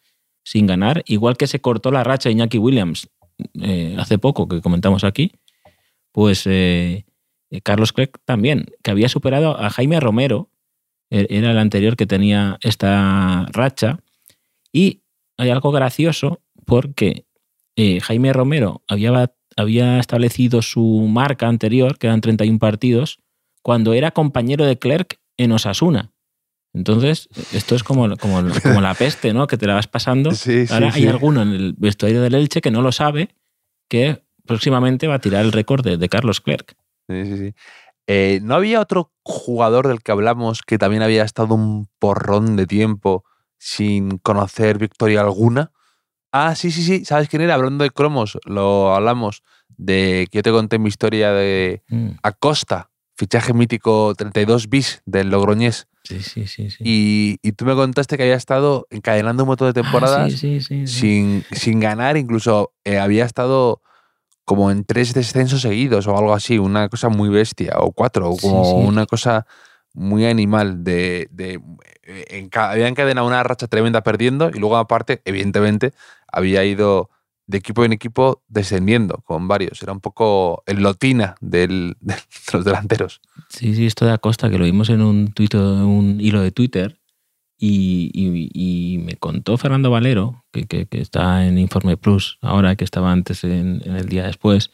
[0.44, 1.04] sin ganar.
[1.06, 3.08] Igual que se cortó la racha Iñaki Williams
[3.60, 5.30] eh, hace poco, que comentamos aquí
[6.16, 7.04] pues eh,
[7.50, 10.48] eh, Carlos Clerc también, que había superado a Jaime Romero,
[11.10, 14.00] e-, era el anterior que tenía esta racha,
[14.72, 15.02] y
[15.36, 17.26] hay algo gracioso porque
[17.76, 23.18] eh, Jaime Romero había, había establecido su marca anterior, que eran 31 partidos,
[23.62, 26.12] cuando era compañero de Clerc en Osasuna.
[26.72, 28.42] Entonces, esto es como, como,
[28.80, 29.46] la peste, ¿no?
[29.46, 30.30] Que te la vas pasando.
[30.70, 33.34] Ahora hay alguno en el vestuario del Elche que no lo sabe,
[33.88, 36.76] que próximamente va a tirar el récord de, Carlos Clerc.
[37.08, 37.54] Sí, sí, sí.
[38.06, 42.66] Eh, ¿No había otro jugador del que hablamos que también había estado un porrón de
[42.66, 43.24] tiempo
[43.58, 45.72] sin conocer victoria alguna?
[46.38, 47.04] Ah, sí, sí, sí.
[47.06, 47.54] ¿Sabes quién era?
[47.54, 49.42] Hablando de cromos, lo hablamos
[49.78, 52.10] de que yo te conté mi historia de mm.
[52.22, 55.88] Acosta, fichaje mítico 32 bis del Logroñés.
[56.04, 56.68] Sí, sí, sí.
[56.80, 61.80] Y, tú me contaste que había estado encadenando un montón de ah, temporadas sin, sin,
[61.80, 63.80] ganar, incluso eh, había estado
[64.44, 68.36] como en tres descensos seguidos o algo así, una cosa muy bestia, o cuatro, o
[68.36, 69.46] como una cosa
[69.94, 71.60] muy animal de, de
[72.04, 75.92] eh, había encadenado una racha tremenda perdiendo y luego aparte, evidentemente,
[76.36, 77.10] había ido
[77.46, 79.82] de equipo en equipo descendiendo con varios.
[79.82, 81.94] Era un poco el lotina de
[82.52, 83.20] los delanteros.
[83.48, 86.98] Sí, sí, esto de Acosta, que lo vimos en un, un hilo de Twitter,
[87.58, 93.80] y, me contó Fernando Valero, que, está en Informe Plus, ahora que estaba antes en,
[93.84, 94.70] el día después,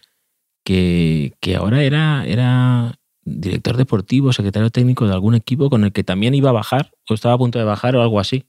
[0.65, 6.35] que, ahora era, era director deportivo, secretario técnico de algún equipo con el que también
[6.35, 8.47] iba a bajar, o estaba a punto de bajar o algo así.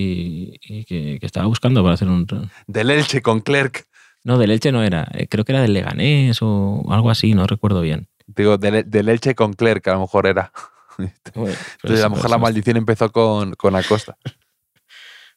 [0.00, 2.26] Y, y que, que estaba buscando para hacer un...
[2.66, 3.86] Del Elche con Clerc.
[4.24, 5.08] No, del Elche no era.
[5.14, 8.08] eh, Creo que era del Leganés o algo así, no recuerdo bien.
[8.26, 10.52] Digo, del, del Elche con Clerc, a lo mejor era.
[10.98, 14.16] Entonces, a lo mejor la maldición empezó con, con Acosta.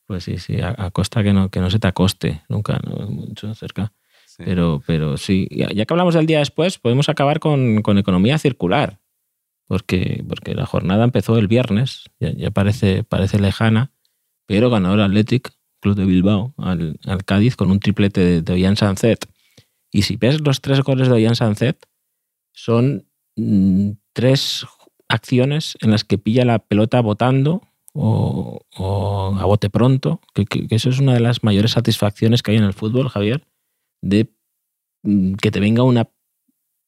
[0.06, 3.08] Pues sí, sí, a, a costa que no, que no se te acoste nunca, no
[3.10, 3.94] mucho cerca.
[4.26, 4.42] Sí.
[4.44, 8.40] Pero, pero sí, ya, ya que hablamos del día después, podemos acabar con, con economía
[8.40, 8.98] circular.
[9.68, 13.92] Porque, porque la jornada empezó el viernes, ya, ya parece, parece lejana,
[14.50, 18.78] pero ganó el Athletic Club de Bilbao al, Cádiz con un triplete de, de Ollán
[18.78, 19.28] Sancet.
[19.92, 21.86] Y si ves los tres goles de Ollán Sancet,
[22.52, 24.66] son mm, tres
[25.08, 27.62] acciones en las que pilla la pelota botando
[27.94, 28.66] o,
[29.40, 32.74] a bote pronto, que eso es una de las mayores satisfacciones que hay en el
[32.74, 33.46] fútbol, Javier,
[34.02, 34.34] de
[35.04, 36.10] mm, que te venga una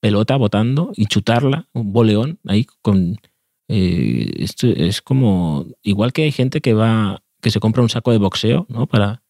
[0.01, 3.17] pelota botando y chutarla, un boleón ahí con...
[3.67, 5.67] eh, esto es como...
[5.83, 8.87] Igual que hay gente que va que se compra un saco de boxeo, ¿no?
[8.87, 9.23] Para,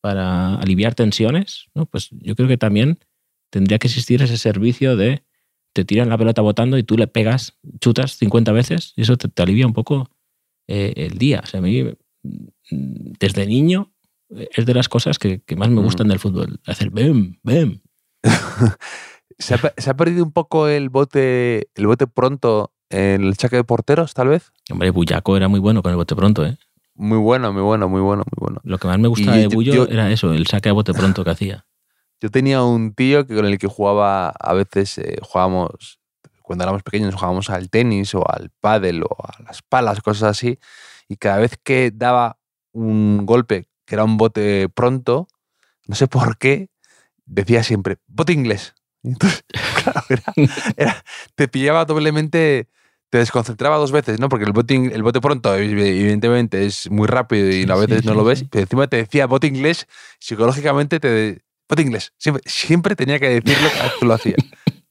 [0.00, 1.86] para aliviar tensiones, ¿no?
[1.86, 2.98] Pues yo creo que también
[3.50, 5.24] tendría que existir ese servicio de
[5.74, 9.28] te tiran la pelota botando y tú le pegas, chutas 50 veces y eso te,
[9.28, 10.10] te alivia un poco
[10.66, 11.40] eh, el día.
[11.42, 11.82] O sea, a mí,
[12.22, 13.92] mm, desde niño,
[14.34, 15.84] eh, es de las cosas que, que más me Mm.
[15.84, 16.60] gustan del fútbol.
[16.66, 17.80] Hacer bem, bem.
[19.38, 23.34] ¿Se ha, pe- se ha perdido un poco el bote, el bote pronto en el
[23.36, 24.50] saque de porteros, tal vez?
[24.70, 26.56] Hombre, Bullaco era muy bueno con el bote pronto, ¿eh?
[27.00, 28.60] Muy bueno, muy bueno, muy bueno, muy bueno.
[28.64, 30.72] Lo que más me gustaba Y de yo- Bullo yo- era eso, el saque a
[30.72, 31.64] bote pronto que hacía.
[32.20, 36.00] Yo tenía un tío que con el que jugaba, a veces eh, jugábamos,
[36.42, 40.58] cuando éramos pequeños jugábamos al tenis o al pádel o a las palas, cosas así,
[41.08, 42.36] y cada vez que daba
[42.72, 45.28] un golpe que era un bote pronto,
[45.86, 46.70] no sé por qué,
[47.24, 48.74] decía siempre, bote inglés.
[49.04, 49.44] Entonces,
[49.84, 50.34] claro, era-
[50.76, 51.04] era-
[51.36, 52.66] te pillaba doblemente,
[53.10, 54.28] te desconcentraba dos veces, ¿no?
[54.28, 58.12] Porque el bote, el bote pronto, evidentemente, es muy rápido y a Sí, veces no
[58.12, 59.86] sí, lo ves, pero encima te decía bote inglés,
[60.20, 62.12] psicológicamente te, bote inglés.
[62.18, 64.36] Siempre, siempre tenía que decirlo que lo hacía.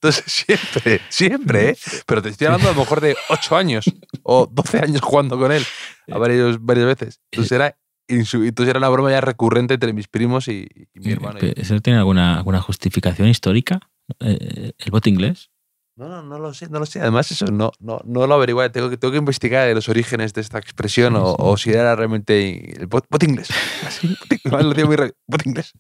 [0.02, 1.78] Entonces, siempre, siempre, ¿eh?
[2.06, 5.52] Pero te estoy hablando a lo mejor de 8 años o 12 años jugando con
[5.52, 5.64] él
[6.10, 7.20] a varios, varias veces.
[7.32, 11.12] Entonces era, insu- entonces era una broma ya recurrente entre mis primos y, y mi
[11.12, 11.36] hermano.
[11.40, 11.48] yo.
[11.50, 13.80] Pero, ¿Eso tiene alguna, alguna justificación histórica?
[14.20, 15.50] Eh, ¿El bote inglés?
[15.98, 17.02] No, no, no lo sé, no lo sé.
[17.02, 18.70] Además, eso no, no, no lo averigué.
[18.70, 22.86] Tengo que, tengo que investigar los orígenes de esta expresión o, si era realmente el
[22.86, 23.48] bot, bot inglés.
[23.86, 25.74] Así, lo digo muy rápido, bot inglés.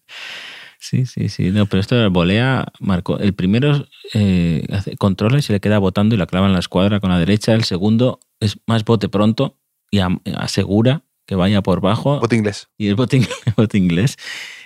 [0.79, 1.51] Sí, sí, sí.
[1.51, 3.19] No, pero esto de volea marcó.
[3.19, 6.59] El primero eh, hace controla y se le queda botando y la clava en la
[6.59, 7.53] escuadra con la derecha.
[7.53, 9.59] El segundo es más bote pronto
[9.91, 12.19] y am- asegura que vaya por bajo.
[12.19, 12.69] Bot inglés.
[12.77, 13.21] y el bote,
[13.55, 14.17] bote inglés.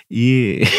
[0.08, 0.60] Y,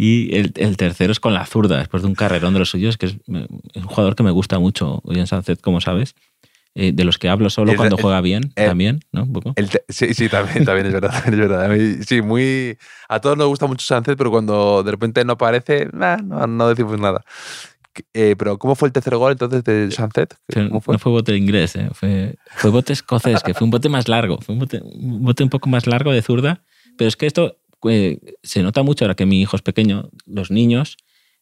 [0.00, 2.96] y el, el tercero es con la zurda, después de un carrerón de los suyos,
[2.96, 6.14] que es, es un jugador que me gusta mucho, Ollán Sánchez, como sabes.
[6.76, 9.24] eh, de los que hablo solo cuando el- juega bien, el- también, ¿no?
[9.24, 9.54] Un poco.
[9.88, 11.12] Sí, sí, también, también es verdad.
[11.26, 11.64] es verdad.
[11.64, 12.78] A mí, sí, muy.
[13.08, 16.68] A todos nos gusta mucho Sánchez, pero cuando de repente no aparece, nah, no, no
[16.68, 17.24] decimos nada.
[18.14, 19.88] Eh, pero, ¿cómo fue el tercer gol entonces de?
[20.46, 20.92] Pero ¿Cómo fue?
[20.94, 21.88] No fue bote inglés, ¿eh?
[21.92, 25.42] fue, fue bote escocés, que fue un bote más largo, fue un bote, un bote
[25.42, 26.62] un poco más largo de zurda.
[26.96, 27.56] Pero es que esto
[27.88, 30.96] eh, se nota mucho ahora que mi hijo es pequeño, los niños,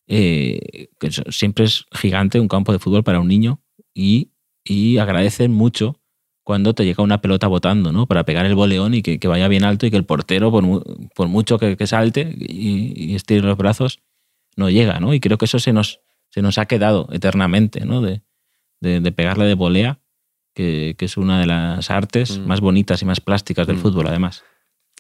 [0.08, 3.60] eh, que siempre es gigante un campo de fútbol para un niño
[3.94, 4.30] y,
[4.64, 6.00] y agradecen mucho
[6.44, 8.06] cuando te llega una pelota botando, ¿no?
[8.06, 10.62] Para pegar el boleón y que, que vaya bien alto y que el portero, por,
[10.62, 10.82] mu-
[11.14, 14.00] por mucho que, que salte y, y estire los brazos,
[14.56, 15.12] no llega, ¿no?
[15.12, 18.00] Y creo que eso se nos, se nos ha quedado eternamente, ¿no?
[18.00, 18.22] De,
[18.80, 19.98] de, de pegarle de volea,
[20.54, 22.46] que, que es una de las artes Mm.
[22.46, 23.80] más bonitas y más plásticas del Mm.
[23.80, 24.44] fútbol, además.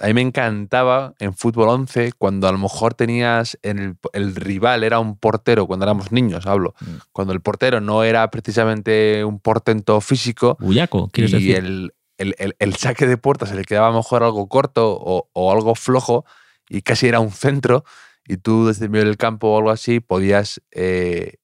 [0.00, 4.36] A mí me encantaba en fútbol 11 cuando a lo mejor tenías en el, el
[4.36, 6.74] rival era un portero cuando éramos niños, hablo.
[6.80, 6.84] Mm.
[7.12, 11.56] Cuando el portero no era precisamente un portento físico Bullaco, ¿quieres y decir?
[11.56, 14.92] el, el- el- el saque de puerta se le quedaba a lo mejor algo corto
[15.00, 16.24] o, o algo flojo
[16.68, 17.84] y casi era un centro
[18.26, 20.60] y tú desde el medio del campo o algo así podías...
[20.72, 21.36] eh,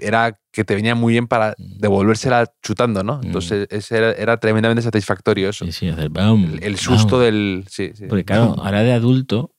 [0.00, 3.20] era que te venía muy bien para devolvérsela chutando, ¿no?
[3.22, 5.64] Entonces ese era, era tremendamente satisfactorio eso.
[5.66, 7.24] Sí, sí, hacer bam, El, el susto bam.
[7.26, 7.64] del...
[7.70, 8.04] Sí, sí.
[8.08, 9.54] Porque claro, ahora de adulto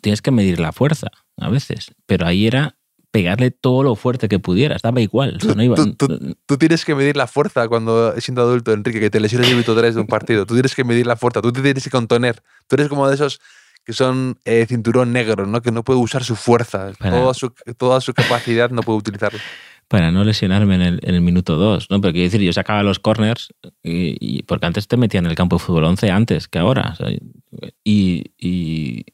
[0.00, 2.76] tienes que medir la fuerza a veces, pero ahí era
[3.10, 5.38] pegarle todo lo fuerte que pudieras, daba igual.
[5.56, 9.10] no iba- Tú- tú- Tú tienes que medir la fuerza cuando siendo adulto, Enrique, que
[9.10, 10.44] te lesiones el minuto 3 de un partido.
[10.46, 12.42] Tú tienes que medir la fuerza, tú te tienes que contener.
[12.68, 13.40] Tú eres como de esos
[13.84, 15.62] que son eh, cinturón negro, ¿no?
[15.62, 19.40] Que no puede usar su fuerza, toda su, toda su capacidad no puede utilizarla.
[19.88, 22.00] Para no lesionarme en el, en el minuto 2, ¿no?
[22.00, 25.56] Pero quiero decir, yo sacaba los corners, y, porque antes te metían en el campo
[25.56, 26.94] de fútbol 11 antes que ahora.
[27.82, 29.04] y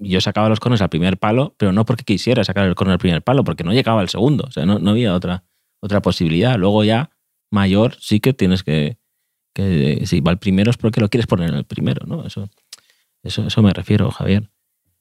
[0.00, 2.98] yo sacaba los corners al primer palo, pero no porque quisiera sacar el corner al
[2.98, 4.44] primer palo, porque no llegaba al segundo.
[4.48, 5.44] O sea, no, no había otra,
[5.80, 6.58] otra posibilidad.
[6.58, 7.10] Luego ya,
[7.52, 8.98] mayor, sí que tienes que,
[9.54, 12.26] que si va el primero es porque lo quieres poner en el primero, ¿no?
[12.26, 12.50] Eso,
[13.22, 14.50] eso, eso me refiero, Javier.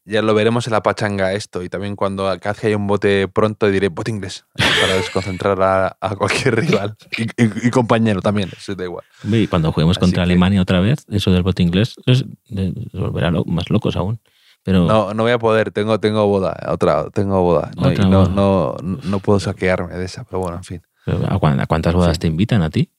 [0.10, 3.70] Ya lo veremos en la pachanga esto y también cuando que haya un bote pronto
[3.70, 8.74] diré bote inglés para desconcentrar a, a cualquier rival y, y- y compañero también, eso
[8.74, 9.03] da igual.
[9.26, 12.72] Y cuando juguemos Así contra que- Alemania otra vez, eso del bote inglés es, de-
[12.93, 14.22] nos volverá lo- más locos aún.
[14.64, 17.72] Pero No, no voy a poder, tengo, tengo boda, otra, tengo boda.
[17.76, 18.32] No, y Otra no, boda.
[18.34, 20.82] no, no puedo saquearme de esa, pero bueno, en fin.
[21.28, 22.22] ¿a, cuán- a cuántas bodas Sí.
[22.22, 22.89] te invitan a ti?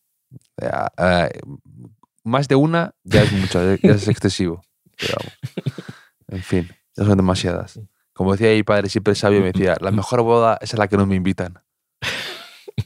[0.61, 1.29] Eh, eh,
[2.25, 4.61] más de una ya es mucho, ya es excesivo.
[4.99, 5.15] Pero.
[6.31, 7.81] En fin, ya son demasiadas.
[8.13, 10.97] Como decía mi padre, siempre sabio, me decía, la mejor boda es a la que
[10.99, 11.61] no me invitan.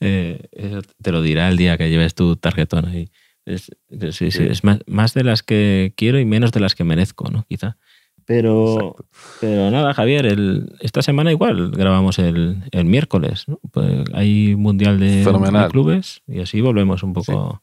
[0.00, 3.10] Eh, eso te lo dirá el día que lleves tu tarjetón ahí.
[3.44, 6.74] Es, es- sí, sí, es más, más de las que quiero y menos de las
[6.76, 7.44] que merezco, ¿no?
[7.48, 7.76] Quizá.
[8.24, 9.06] Pero, Exacto.
[9.40, 13.44] pero nada, Javier, el- esta semana igual grabamos el, el miércoles.
[13.48, 13.58] ¿no?
[13.72, 15.24] Pues hay mundial de
[15.70, 17.60] clubes y así volvemos un poco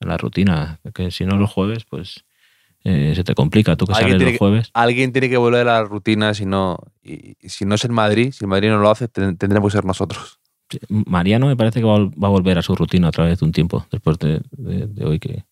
[0.00, 0.80] a la rutina.
[0.92, 2.24] Que si no los jueves, pues
[2.84, 3.76] eh, se te complica.
[3.76, 4.70] Tú que Alguien sales tiene los que- jueves.
[4.74, 8.32] Alguien tiene que volver a la rutina, si no, y, si no es el Madrid,
[8.32, 10.38] si el Madrid no lo hace, ten- tendremos que ser nosotros.
[10.88, 13.50] Mariano me parece que va, a va a volver a su rutina otra vez un
[13.52, 15.44] tiempo después de, de- de hoy que,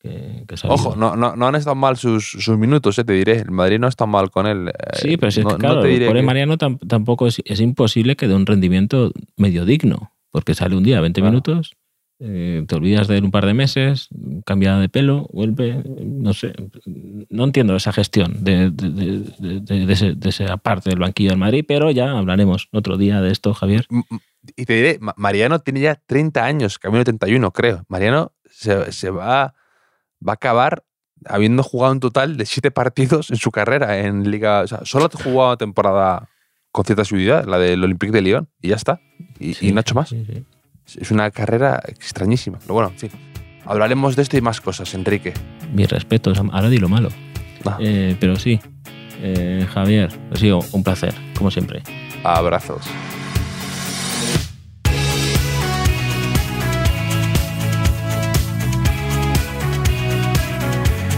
[0.00, 0.54] que, que.
[0.68, 3.38] Ojo, no, no, no han estado mal sus, sus minutos, eh, te diré.
[3.38, 4.68] El Madrid no está mal con él.
[4.68, 7.26] eh, Sí, pero si es no- que, no claro, te diré que- Mariano tam- tampoco
[7.28, 11.30] es, es imposible que dé un rendimiento medio digno, porque sale un día 20 Claro.
[11.30, 11.76] minutos,
[12.18, 14.08] eh, te olvidas de él un par de meses,
[14.46, 16.54] cambia de pelo, vuelve, no sé,
[17.28, 21.64] no entiendo esa gestión de, de, de- ese- de esa parte del banquillo del Madrid,
[21.66, 23.86] pero ya hablaremos otro día de esto, Javier.
[24.56, 27.84] Y te diré, Ma- Mariano tiene ya 30 años, camino 31, creo.
[27.88, 29.54] Mariano se, se va,
[30.26, 30.84] va a acabar
[31.26, 34.60] habiendo jugado un total de 7 partidos en su carrera en Liga.
[34.62, 36.28] O sea, solo ha jugado una temporada
[36.70, 39.00] con cierta seguridad, la del Olympique de Lyon, y ya está.
[39.38, 40.08] Y, Sí, y no ha hecho más.
[40.10, 40.44] sí, sí.
[40.98, 42.58] Es una carrera extrañísima.
[42.60, 43.10] Pero bueno, en fin.
[43.64, 45.34] Hablaremos de esto y más cosas, Enrique.
[45.72, 47.08] Mis respetos, ahora di lo malo.
[47.64, 48.60] Ah, Eh, pero sí,
[49.20, 51.82] eh, Javier, ha sido un placer, como siempre.
[52.22, 52.86] abrazos.